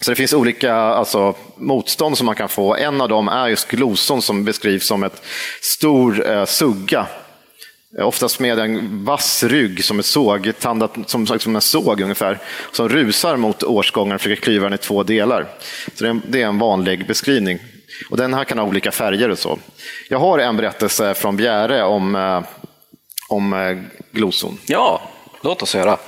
[0.01, 2.75] Så det finns olika alltså, motstånd som man kan få.
[2.77, 5.23] En av dem är just gloson som beskrivs som ett
[5.61, 7.07] stor eh, sugga
[7.99, 12.39] Oftast med en vass rygg som, är såg, tandat, som, som en såg ungefär,
[12.73, 15.47] som rusar mot årsgången och försöker klyva den i två delar.
[15.95, 17.59] Så det är, en, det är en vanlig beskrivning.
[18.11, 19.59] Och den här kan ha olika färger och så.
[20.09, 22.43] Jag har en berättelse från Bjäre om, eh,
[23.29, 23.79] om eh,
[24.13, 24.59] gloson.
[24.67, 25.03] Ja,
[25.43, 25.99] låt oss höra.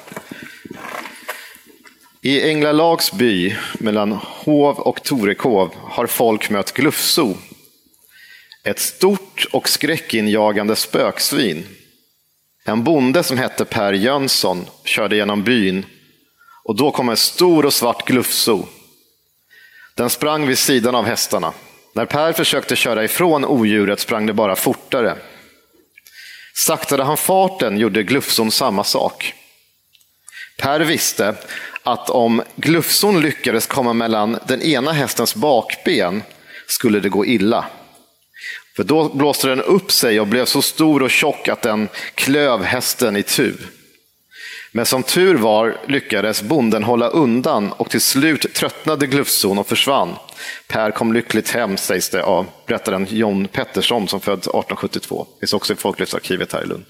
[2.20, 7.34] I Änglalags by mellan Hov och Torekov har folk mött Glufso
[8.66, 11.66] ett stort och skräckinjagande spöksvin.
[12.64, 15.86] En bonde som hette Per Jönsson körde genom byn
[16.64, 18.66] och då kom en stor och svart glufso.
[19.94, 21.52] Den sprang vid sidan av hästarna.
[21.92, 25.16] När Per försökte köra ifrån odjuret sprang det bara fortare.
[26.54, 29.34] Saktade han farten gjorde glufson samma sak.
[30.58, 31.34] Per visste
[31.82, 36.22] att om glufson lyckades komma mellan den ena hästens bakben
[36.66, 37.64] skulle det gå illa.
[38.76, 42.62] För då blåste den upp sig och blev så stor och tjock att den klöv
[42.62, 43.54] hästen i tu.
[44.72, 50.14] Men som tur var lyckades bonden hålla undan och till slut tröttnade Glufson och försvann.
[50.68, 55.26] Per kom lyckligt hem, sägs det av berättaren John Pettersson som född 1872.
[55.34, 56.84] Det finns också i Folklivsarkivet här i Lund.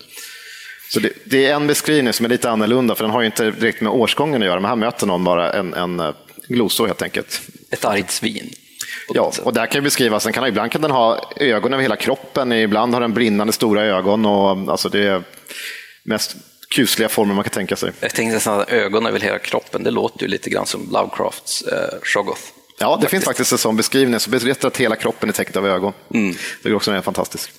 [0.89, 3.51] Så det, det, är en beskrivning som är lite annorlunda, för den har ju inte
[3.51, 6.15] direkt med årsgången att göra, men här möter någon bara en, en eh,
[6.49, 7.41] glosor helt enkelt.
[7.71, 8.51] Ett argt svin.
[9.09, 12.53] Ja, och där kan beskrivas, den kan, ibland kan den ha ögon över hela kroppen,
[12.53, 14.27] ibland har den brinnande stora ögon.
[14.27, 15.23] Och, alltså det är
[16.03, 16.37] mest
[16.69, 17.93] kusliga former man kan tänka sig.
[18.01, 21.99] Jag tänkte nästan ögon över hela kroppen, det låter ju lite grann som Lovecrafts eh,
[22.03, 22.43] Shoggoth.
[22.79, 23.11] Ja, det faktiskt.
[23.11, 25.93] finns faktiskt en sån beskrivning som berättar att hela kroppen är täckt av ögon.
[26.15, 26.37] Mm.
[26.63, 27.51] Det är också fantastiskt.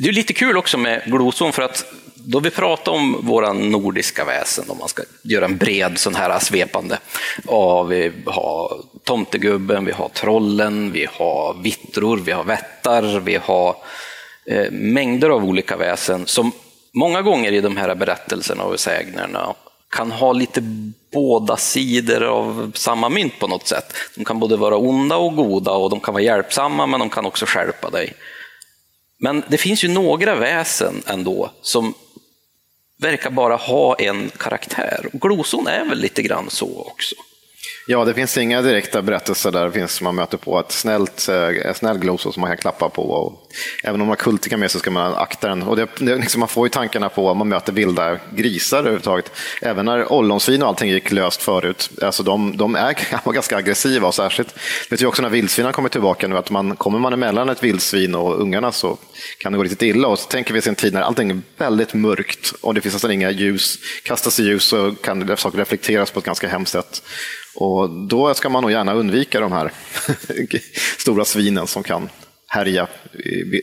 [0.00, 1.84] Det är lite kul också med gloson för att
[2.24, 6.38] då vi pratar om våra nordiska väsen, om man ska göra en bred sån här
[6.38, 6.98] svepande,
[7.46, 13.76] ja, vi har tomtegubben, vi har trollen, vi har vittror, vi har vättar, vi har
[14.46, 16.52] eh, mängder av olika väsen som
[16.94, 19.54] många gånger i de här berättelserna och sägnerna
[19.96, 20.60] kan ha lite
[21.12, 23.94] båda sidor av samma mynt på något sätt.
[24.16, 27.26] De kan både vara onda och goda och de kan vara hjälpsamma men de kan
[27.26, 28.12] också skärpa dig.
[29.24, 31.94] Men det finns ju några väsen ändå som
[32.96, 35.10] verkar bara ha en karaktär.
[35.12, 37.14] Och gloson är väl lite grann så också.
[37.86, 41.48] Ja, det finns inga direkta berättelser där det finns man möter på ett snällt, eh,
[41.48, 43.02] ett snällt gloso som man kan klappa på.
[43.02, 43.48] Och
[43.84, 45.62] även om man har kultika med sig ska man akta den.
[45.62, 49.32] Och det, det, liksom, man får ju tankarna på om man möter vilda grisar överhuvudtaget.
[49.62, 52.96] Även när ollonsvin och allting gick löst förut, alltså de, de är
[53.32, 54.54] ganska aggressiva och särskilt,
[54.90, 58.14] vet ju också när vildsvinen kommer tillbaka nu, att man, kommer man emellan ett vildsvin
[58.14, 58.98] och ungarna så
[59.38, 60.08] kan det gå riktigt illa.
[60.08, 62.94] Och så tänker vi oss en tid när allting är väldigt mörkt och det finns
[62.94, 63.78] nästan inga ljus.
[64.02, 67.02] Kastas i ljus så kan saker reflekteras på ett ganska hemskt sätt.
[67.54, 69.72] Och då ska man nog gärna undvika de här
[70.98, 72.08] stora svinen som kan
[72.46, 72.88] härja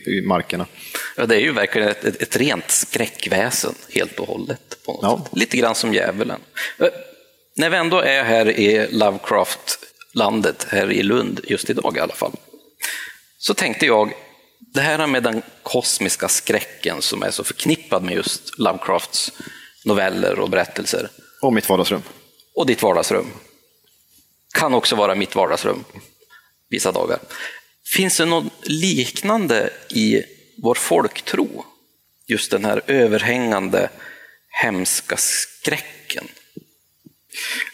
[0.06, 0.66] i, markerna.
[1.16, 4.76] Ja, det är ju verkligen ett, ett, ett rent skräckväsen helt och hållet.
[4.86, 5.26] Ja.
[5.32, 6.40] Lite grann som djävulen.
[6.78, 6.88] Eh,
[7.56, 12.32] när vi ändå är här i Lovecraft-landet, här i Lund, just idag i alla fall,
[13.38, 14.12] så tänkte jag,
[14.58, 19.32] det här med den kosmiska skräcken som är så förknippad med just Lovecrafts
[19.84, 21.08] noveller och berättelser.
[21.42, 22.02] Och mitt vardagsrum.
[22.54, 23.26] Och ditt vardagsrum
[24.52, 25.84] kan också vara mitt vardagsrum
[26.70, 27.18] vissa dagar.
[27.86, 30.22] Finns det något liknande i
[30.62, 31.64] vår folktro?
[32.26, 33.88] Just den här överhängande
[34.50, 36.28] hemska skräcken.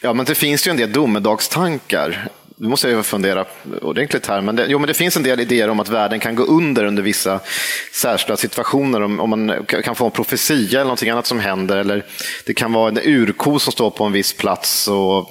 [0.01, 2.29] Ja, men det finns ju en del domedagstankar.
[2.59, 3.47] Nu måste jag fundera
[3.83, 6.35] ordentligt här, men det, jo, men det finns en del idéer om att världen kan
[6.35, 7.41] gå under under vissa
[7.93, 9.03] särskilda situationer.
[9.03, 11.77] Om, om man kan få en profetia eller något annat som händer.
[11.77, 12.05] Eller
[12.47, 14.89] det kan vara en urko som står på en viss plats.
[14.89, 15.31] Och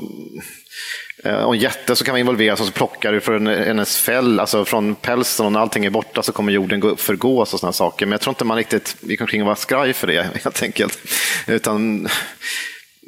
[1.26, 4.40] Eh, och en jätte så kan man involveras och så plockar du från hennes fäll,
[4.40, 7.60] alltså från pälsen och när allting är borta så kommer jorden gå upp förgås och
[7.60, 8.06] sådana saker.
[8.06, 11.00] Men jag tror inte man riktigt gick omkring och var skraj för det helt enkelt.
[11.48, 12.08] Utan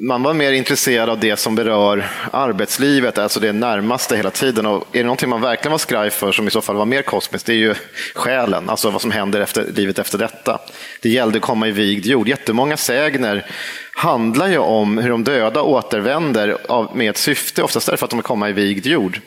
[0.00, 4.66] man var mer intresserad av det som berör arbetslivet, alltså det närmaste hela tiden.
[4.66, 7.02] Och är det någonting man verkligen var skraj för, som i så fall var mer
[7.02, 7.74] kosmiskt, det är ju
[8.14, 10.60] själen, alltså vad som händer efter livet efter detta.
[11.02, 12.28] Det gällde att komma i vigd jord.
[12.28, 13.46] Jättemånga sägner
[13.94, 16.56] handlar ju om hur de döda återvänder
[16.94, 19.20] med ett syfte, oftast därför att de vill komma i vigd jord.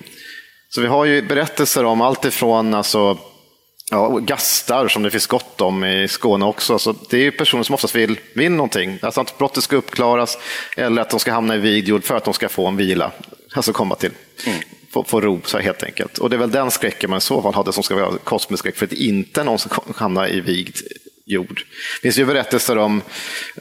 [0.69, 3.17] Så vi har ju berättelser om allt ifrån alltså,
[3.91, 6.79] ja, gastar som det finns gott om i Skåne också.
[6.79, 8.99] Så det är personer som oftast vill, vill någonting.
[9.01, 10.37] Alltså att brottet ska uppklaras
[10.77, 13.11] eller att de ska hamna i vigd jord för att de ska få en vila.
[13.53, 14.11] Alltså komma till,
[14.45, 14.59] mm.
[14.89, 16.17] få, få ro så helt enkelt.
[16.17, 18.59] Och det är väl den skräcken man i så fall hade som ska vara kosmisk
[18.59, 20.77] skräck för att inte någon ska hamna i vigd
[21.25, 21.63] jord.
[21.95, 23.01] Det finns ju berättelser om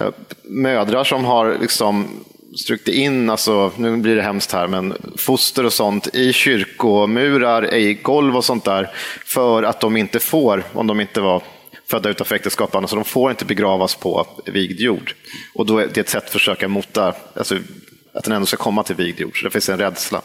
[0.01, 0.09] eh,
[0.43, 2.25] mödrar som har liksom
[2.57, 7.95] strukit in, alltså, nu blir det hemskt här, men foster och sånt i kyrkomurar, i
[7.95, 8.91] golv och sånt där,
[9.25, 11.43] för att de inte får, om de inte var
[11.87, 15.15] födda utanför äktenskap, så de får inte begravas på vigd jord.
[15.55, 17.57] Och då är det ett sätt att försöka mota, alltså,
[18.15, 20.23] att den ändå ska komma till vigd jord, så det finns en rädsla.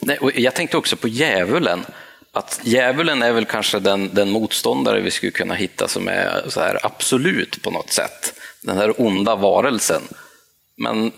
[0.00, 1.84] Nej, och jag tänkte också på djävulen
[2.32, 6.60] att djävulen är väl kanske den, den motståndare vi skulle kunna hitta som är så
[6.60, 8.34] här absolut på något sätt.
[8.62, 10.02] Den här onda varelsen.
[10.78, 11.12] Men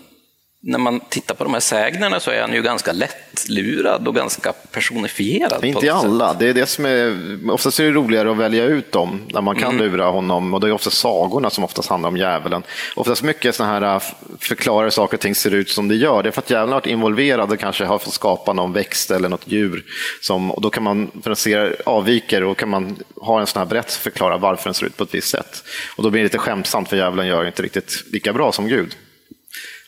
[0.63, 4.53] när man tittar på de här sägnerna så är han ju ganska lättlurad och ganska
[4.53, 5.65] personifierad.
[5.65, 7.17] Inte i alla, det är det som är,
[7.51, 9.85] oftast är det roligare att välja ut dem när man kan mm.
[9.85, 12.63] lura honom och det är ofta sagorna som oftast handlar om djävulen.
[12.95, 14.01] Oftast mycket sådana här äh,
[14.39, 16.23] förklarar saker och ting ser ut som det gör.
[16.23, 19.11] Det är för att djävulen har varit involverad och kanske har fått skapa någon växt
[19.11, 19.85] eller något djur.
[20.21, 23.59] Som, och då kan man, för att se avviker, och kan man ha en sån
[23.59, 25.63] här berättelse och förklara varför den ser ut på ett visst sätt.
[25.95, 28.95] Och då blir det lite skämtsamt för djävulen gör inte riktigt lika bra som Gud.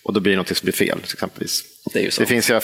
[0.03, 1.63] Och då blir det något som blir fel, exempelvis.
[1.93, 2.59] Det, är det finns ju,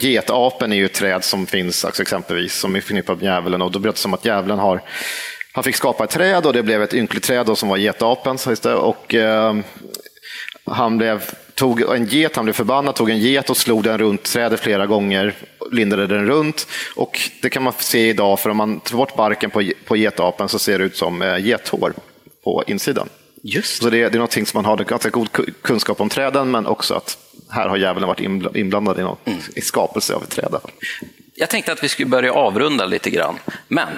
[0.00, 3.62] getapen är ju ett träd som finns alltså, exempelvis, som är förknippat med djävulen.
[3.62, 4.82] Och då berättas det som att djävulen har
[5.54, 8.36] han fick skapa ett träd och det blev ett ynkligt träd då, som var getapen.
[8.64, 9.56] Och, eh,
[10.64, 11.24] han blev,
[11.54, 14.86] tog en get, han blev förbannad, tog en get och slog den runt trädet flera
[14.86, 15.34] gånger,
[15.72, 16.66] lindade den runt.
[16.96, 20.48] Och det kan man se idag, för om man tar bort barken på, på getapen
[20.48, 21.92] så ser det ut som eh, gethår
[22.44, 23.08] på insidan.
[23.42, 23.82] Just.
[23.82, 25.28] Så det, det är något som man har ganska god
[25.62, 27.18] kunskap om träden, men också att
[27.50, 28.20] här har djävulen varit
[28.56, 29.38] inblandad i, något, mm.
[29.54, 30.54] i skapelse av ett träd.
[31.34, 33.38] Jag tänkte att vi skulle börja avrunda lite grann,
[33.68, 33.88] men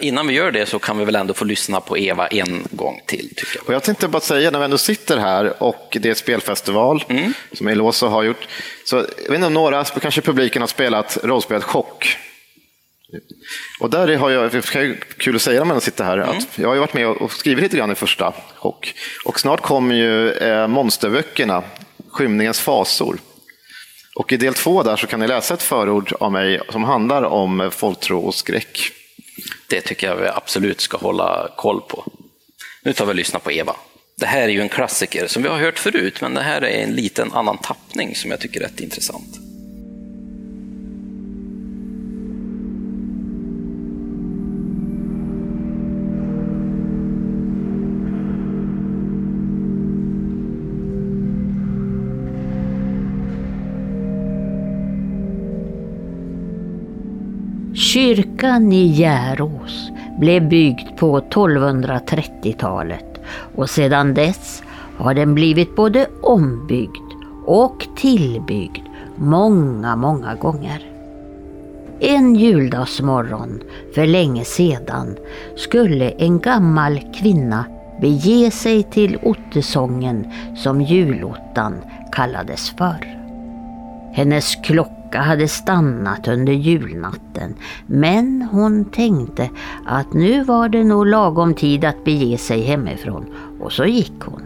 [0.00, 3.00] Innan vi gör det så kan vi väl ändå få lyssna på Eva en gång
[3.06, 3.28] till.
[3.36, 3.68] Tycker jag.
[3.68, 7.32] Och jag tänkte bara säga, när vi ändå sitter här och det är spelfestival mm.
[7.52, 8.48] som Eloso har gjort,
[8.84, 12.18] så jag vet inte om några, kanske publiken har spelat rollspelet Chock.
[13.80, 16.38] Och där har jag, det är kul att säga när man sitter här, mm.
[16.38, 18.94] att jag har varit med och skrivit lite grann i första chock.
[19.24, 21.62] Och snart kommer ju eh, monsterböckerna,
[22.10, 23.18] Skymningens fasor.
[24.14, 27.22] Och i del två där så kan ni läsa ett förord av mig som handlar
[27.22, 28.90] om folktro och skräck.
[29.68, 32.12] Det tycker jag vi absolut ska hålla koll på.
[32.82, 33.76] Nu tar vi och lyssnar på Eva.
[34.16, 36.82] Det här är ju en klassiker som vi har hört förut, men det här är
[36.84, 39.47] en liten annan tappning som jag tycker är rätt intressant.
[57.98, 63.20] Kyrkan i Järås blev byggd på 1230-talet
[63.54, 64.62] och sedan dess
[64.98, 67.12] har den blivit både ombyggd
[67.46, 68.86] och tillbyggd
[69.16, 70.82] många, många gånger.
[72.00, 73.60] En juldagsmorgon
[73.94, 75.16] för länge sedan
[75.56, 77.64] skulle en gammal kvinna
[78.00, 81.74] bege sig till ottesången som julottan
[82.12, 83.18] kallades för.
[84.12, 87.54] Hennes klocka hade stannat under julnatten
[87.86, 89.50] men hon tänkte
[89.86, 93.26] att nu var det nog lagom tid att bege sig hemifrån
[93.60, 94.42] och så gick hon.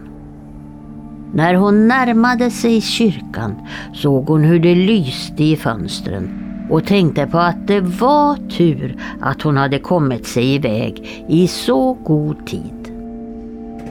[1.33, 3.55] När hon närmade sig kyrkan
[3.93, 6.39] såg hon hur det lyste i fönstren
[6.69, 11.93] och tänkte på att det var tur att hon hade kommit sig iväg i så
[11.93, 12.82] god tid.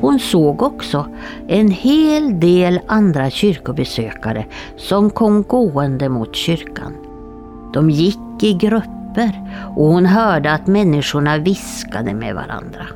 [0.03, 1.07] Hon såg också
[1.48, 4.46] en hel del andra kyrkobesökare
[4.76, 6.92] som kom gående mot kyrkan.
[7.74, 12.86] De gick i grupper och hon hörde att människorna viskade med varandra.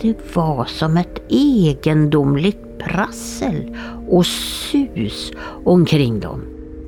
[0.00, 3.76] Det var som ett egendomligt prassel
[4.08, 5.32] och sus
[5.64, 6.40] omkring dem.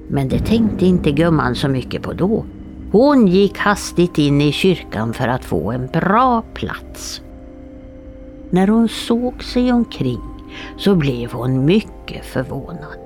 [0.09, 2.45] Men det tänkte inte gumman så mycket på då.
[2.93, 7.23] Hon gick hastigt in i kyrkan för att få en bra plats.
[8.51, 10.23] När hon såg sig omkring
[10.77, 12.99] så blev hon mycket förvånad.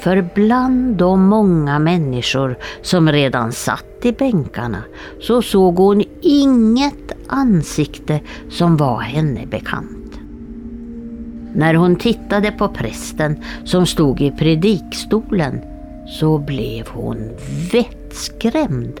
[0.00, 4.82] För bland de många människor som redan satt i bänkarna
[5.20, 8.20] så såg hon inget ansikte
[8.50, 10.20] som var henne bekant.
[11.54, 15.60] När hon tittade på prästen som stod i predikstolen
[16.20, 17.30] så blev hon
[17.72, 19.00] vettskrämd.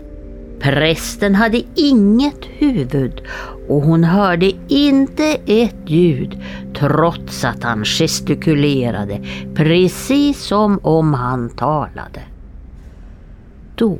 [0.60, 3.22] Prästen hade inget huvud
[3.68, 6.42] och hon hörde inte ett ljud
[6.74, 9.20] trots att han gestikulerade
[9.54, 12.22] precis som om han talade.
[13.74, 13.98] Då,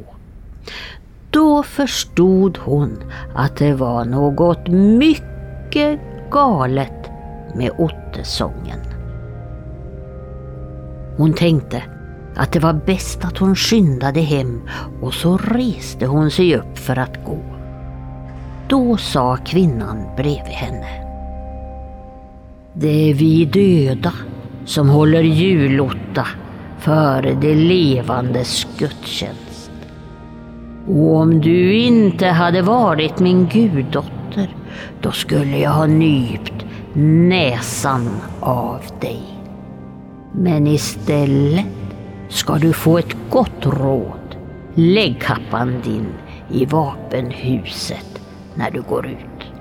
[1.30, 2.98] då förstod hon
[3.34, 6.00] att det var något mycket
[6.30, 7.10] galet
[7.54, 8.80] med ottesången.
[11.16, 11.82] Hon tänkte
[12.38, 14.62] att det var bäst att hon skyndade hem
[15.00, 17.38] och så reste hon sig upp för att gå.
[18.68, 21.04] Då sa kvinnan bredvid henne.
[22.72, 24.12] Det är vi döda
[24.64, 26.26] som håller julotta
[26.78, 29.70] före det levandes gudstjänst.
[30.88, 34.56] Och om du inte hade varit min guddotter,
[35.00, 36.64] då skulle jag ha nypt
[36.94, 38.08] näsan
[38.40, 39.22] av dig.
[40.32, 41.77] Men istället
[42.28, 44.36] ska du få ett gott råd.
[44.74, 46.06] Lägg kappan din
[46.50, 48.22] i vapenhuset
[48.54, 49.52] när du går ut.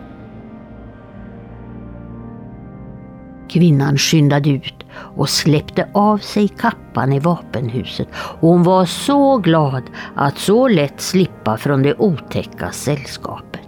[3.50, 9.84] Kvinnan skyndade ut och släppte av sig kappan i vapenhuset och hon var så glad
[10.16, 13.62] att så lätt slippa från det otäcka sällskapet.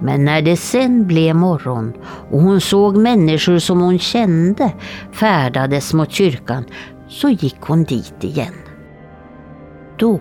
[0.00, 1.92] Men när det sen blev morgon
[2.30, 4.72] och hon såg människor som hon kände
[5.12, 6.64] färdades mot kyrkan
[7.08, 8.54] så gick hon dit igen.
[9.96, 10.20] Då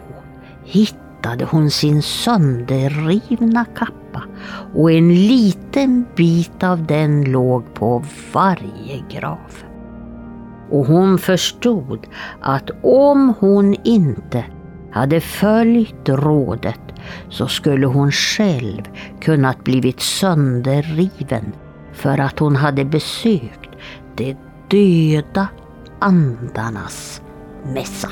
[0.63, 4.23] hittade hon sin sönderrivna kappa
[4.75, 8.03] och en liten bit av den låg på
[8.33, 9.63] varje grav.
[10.69, 12.07] Och hon förstod
[12.41, 14.45] att om hon inte
[14.91, 16.79] hade följt rådet
[17.29, 18.81] så skulle hon själv
[19.21, 21.51] kunnat blivit sönderriven
[21.93, 23.69] för att hon hade besökt
[24.15, 24.37] det
[24.69, 25.47] döda
[26.03, 27.21] andarnas
[27.65, 28.09] mässa.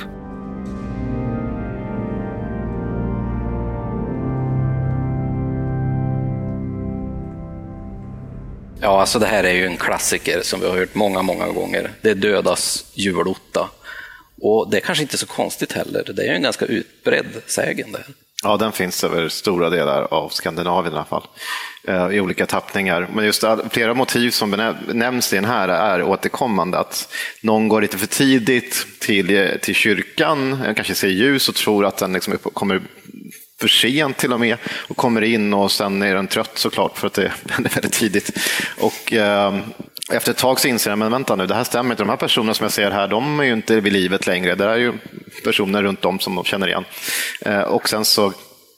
[8.80, 11.92] Ja, alltså det här är ju en klassiker som vi har hört många, många gånger.
[12.02, 13.70] Det är dödas julotta.
[14.42, 16.12] Och det är kanske inte så konstigt heller.
[16.16, 18.06] Det är ju en ganska utbredd sägen där.
[18.44, 21.28] Ja, den finns över stora delar av Skandinavien i alla fall,
[21.88, 23.08] eh, i olika tappningar.
[23.14, 26.78] Men just flera motiv som nämns i den här är återkommande.
[26.78, 31.86] Att någon går lite för tidigt till, till kyrkan, eh, kanske ser ljus och tror
[31.86, 32.82] att den liksom kommer
[33.60, 37.08] för sent till och med och kommer in och sen är den trött såklart för
[37.08, 37.26] att det
[37.58, 38.40] är väldigt tidigt.
[38.78, 39.60] Och, eh,
[40.12, 42.04] efter ett tag så inser jag, men vänta nu, det här stämmer inte.
[42.04, 44.56] De här personerna som jag ser här, de är ju inte vid livet längre.
[44.56, 44.94] Det är ju
[45.44, 46.86] personer runt om som de känner igen.
[47.42, 48.34] Eh, och sen så,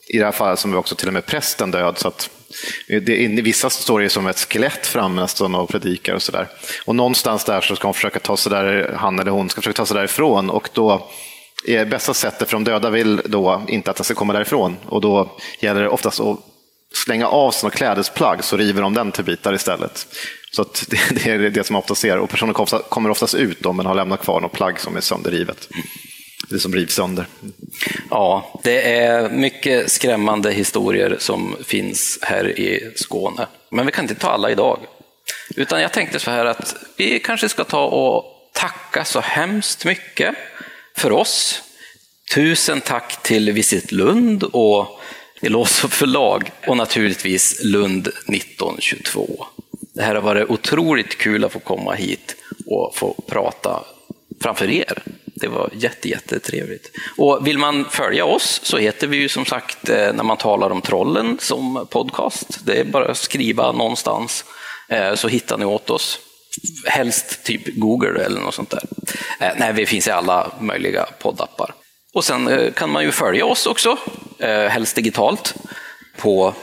[0.07, 2.29] i det här fallet, som vi också till och med prästen död, så att
[2.87, 6.47] eh, det, I vissa står det som ett skelett framme nästan och predikar och sådär.
[6.85, 9.77] Och någonstans där så ska hon försöka ta sig där, han eller hon ska försöka
[9.77, 11.09] ta sig därifrån och då
[11.67, 15.01] är bästa sättet för de döda vill då inte att den ska komma därifrån och
[15.01, 16.39] då gäller det oftast att
[17.03, 20.07] slänga av sig något klädesplagg så river de den till bitar istället.
[20.51, 22.53] Så det, det, är det som man ofta ser och personen
[22.89, 25.69] kommer oftast ut då, men har lämnat kvar något plagg som är sönderrivet.
[26.49, 27.27] det som rivs sönder.
[28.09, 33.47] Ja, det är mycket skrämmande historier som finns här i Skåne.
[33.71, 34.79] Men vi kan inte ta alla idag.
[35.55, 40.35] Utan jag tänkte så här att vi kanske ska ta och tacka så hemskt mycket
[40.97, 41.61] för oss.
[42.33, 44.99] Tusen tack till Visit Lund och
[45.45, 49.45] Eloso förlag och naturligtvis Lund 1922.
[49.93, 52.35] Det här har varit otroligt kul att få komma hit
[52.65, 53.83] och få prata
[54.41, 55.03] framför er.
[55.25, 56.91] Det var jätte, jättetrevligt.
[57.17, 60.69] Och vill man följa oss så heter vi ju som sagt eh, När man talar
[60.69, 62.59] om trollen som podcast.
[62.65, 64.45] Det är bara att skriva någonstans
[64.89, 66.19] eh, så hittar ni åt oss.
[66.85, 68.83] Helst typ Google eller något sånt där.
[69.39, 71.73] Eh, nej, vi finns i alla möjliga poddappar.
[72.13, 73.97] Och sen eh, kan man ju följa oss också,
[74.39, 75.55] eh, helst digitalt,
[76.17, 76.53] på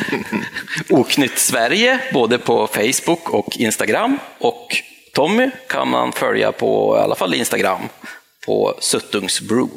[0.90, 4.18] Oknytt Sverige, både på Facebook och Instagram.
[4.38, 4.82] Och
[5.14, 7.80] Tommy kan man följa på i alla fall Instagram,
[8.46, 9.68] på Suttungsbrew.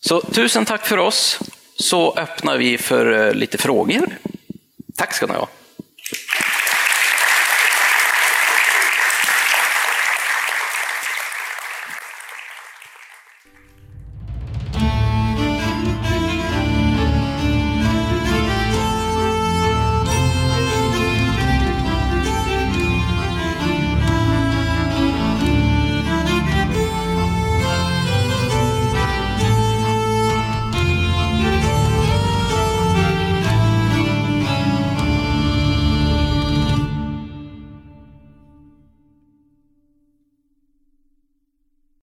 [0.00, 1.38] Så tusen tack för oss,
[1.76, 4.18] så öppnar vi för eh, lite frågor.
[4.96, 5.48] Tack ska ni ha.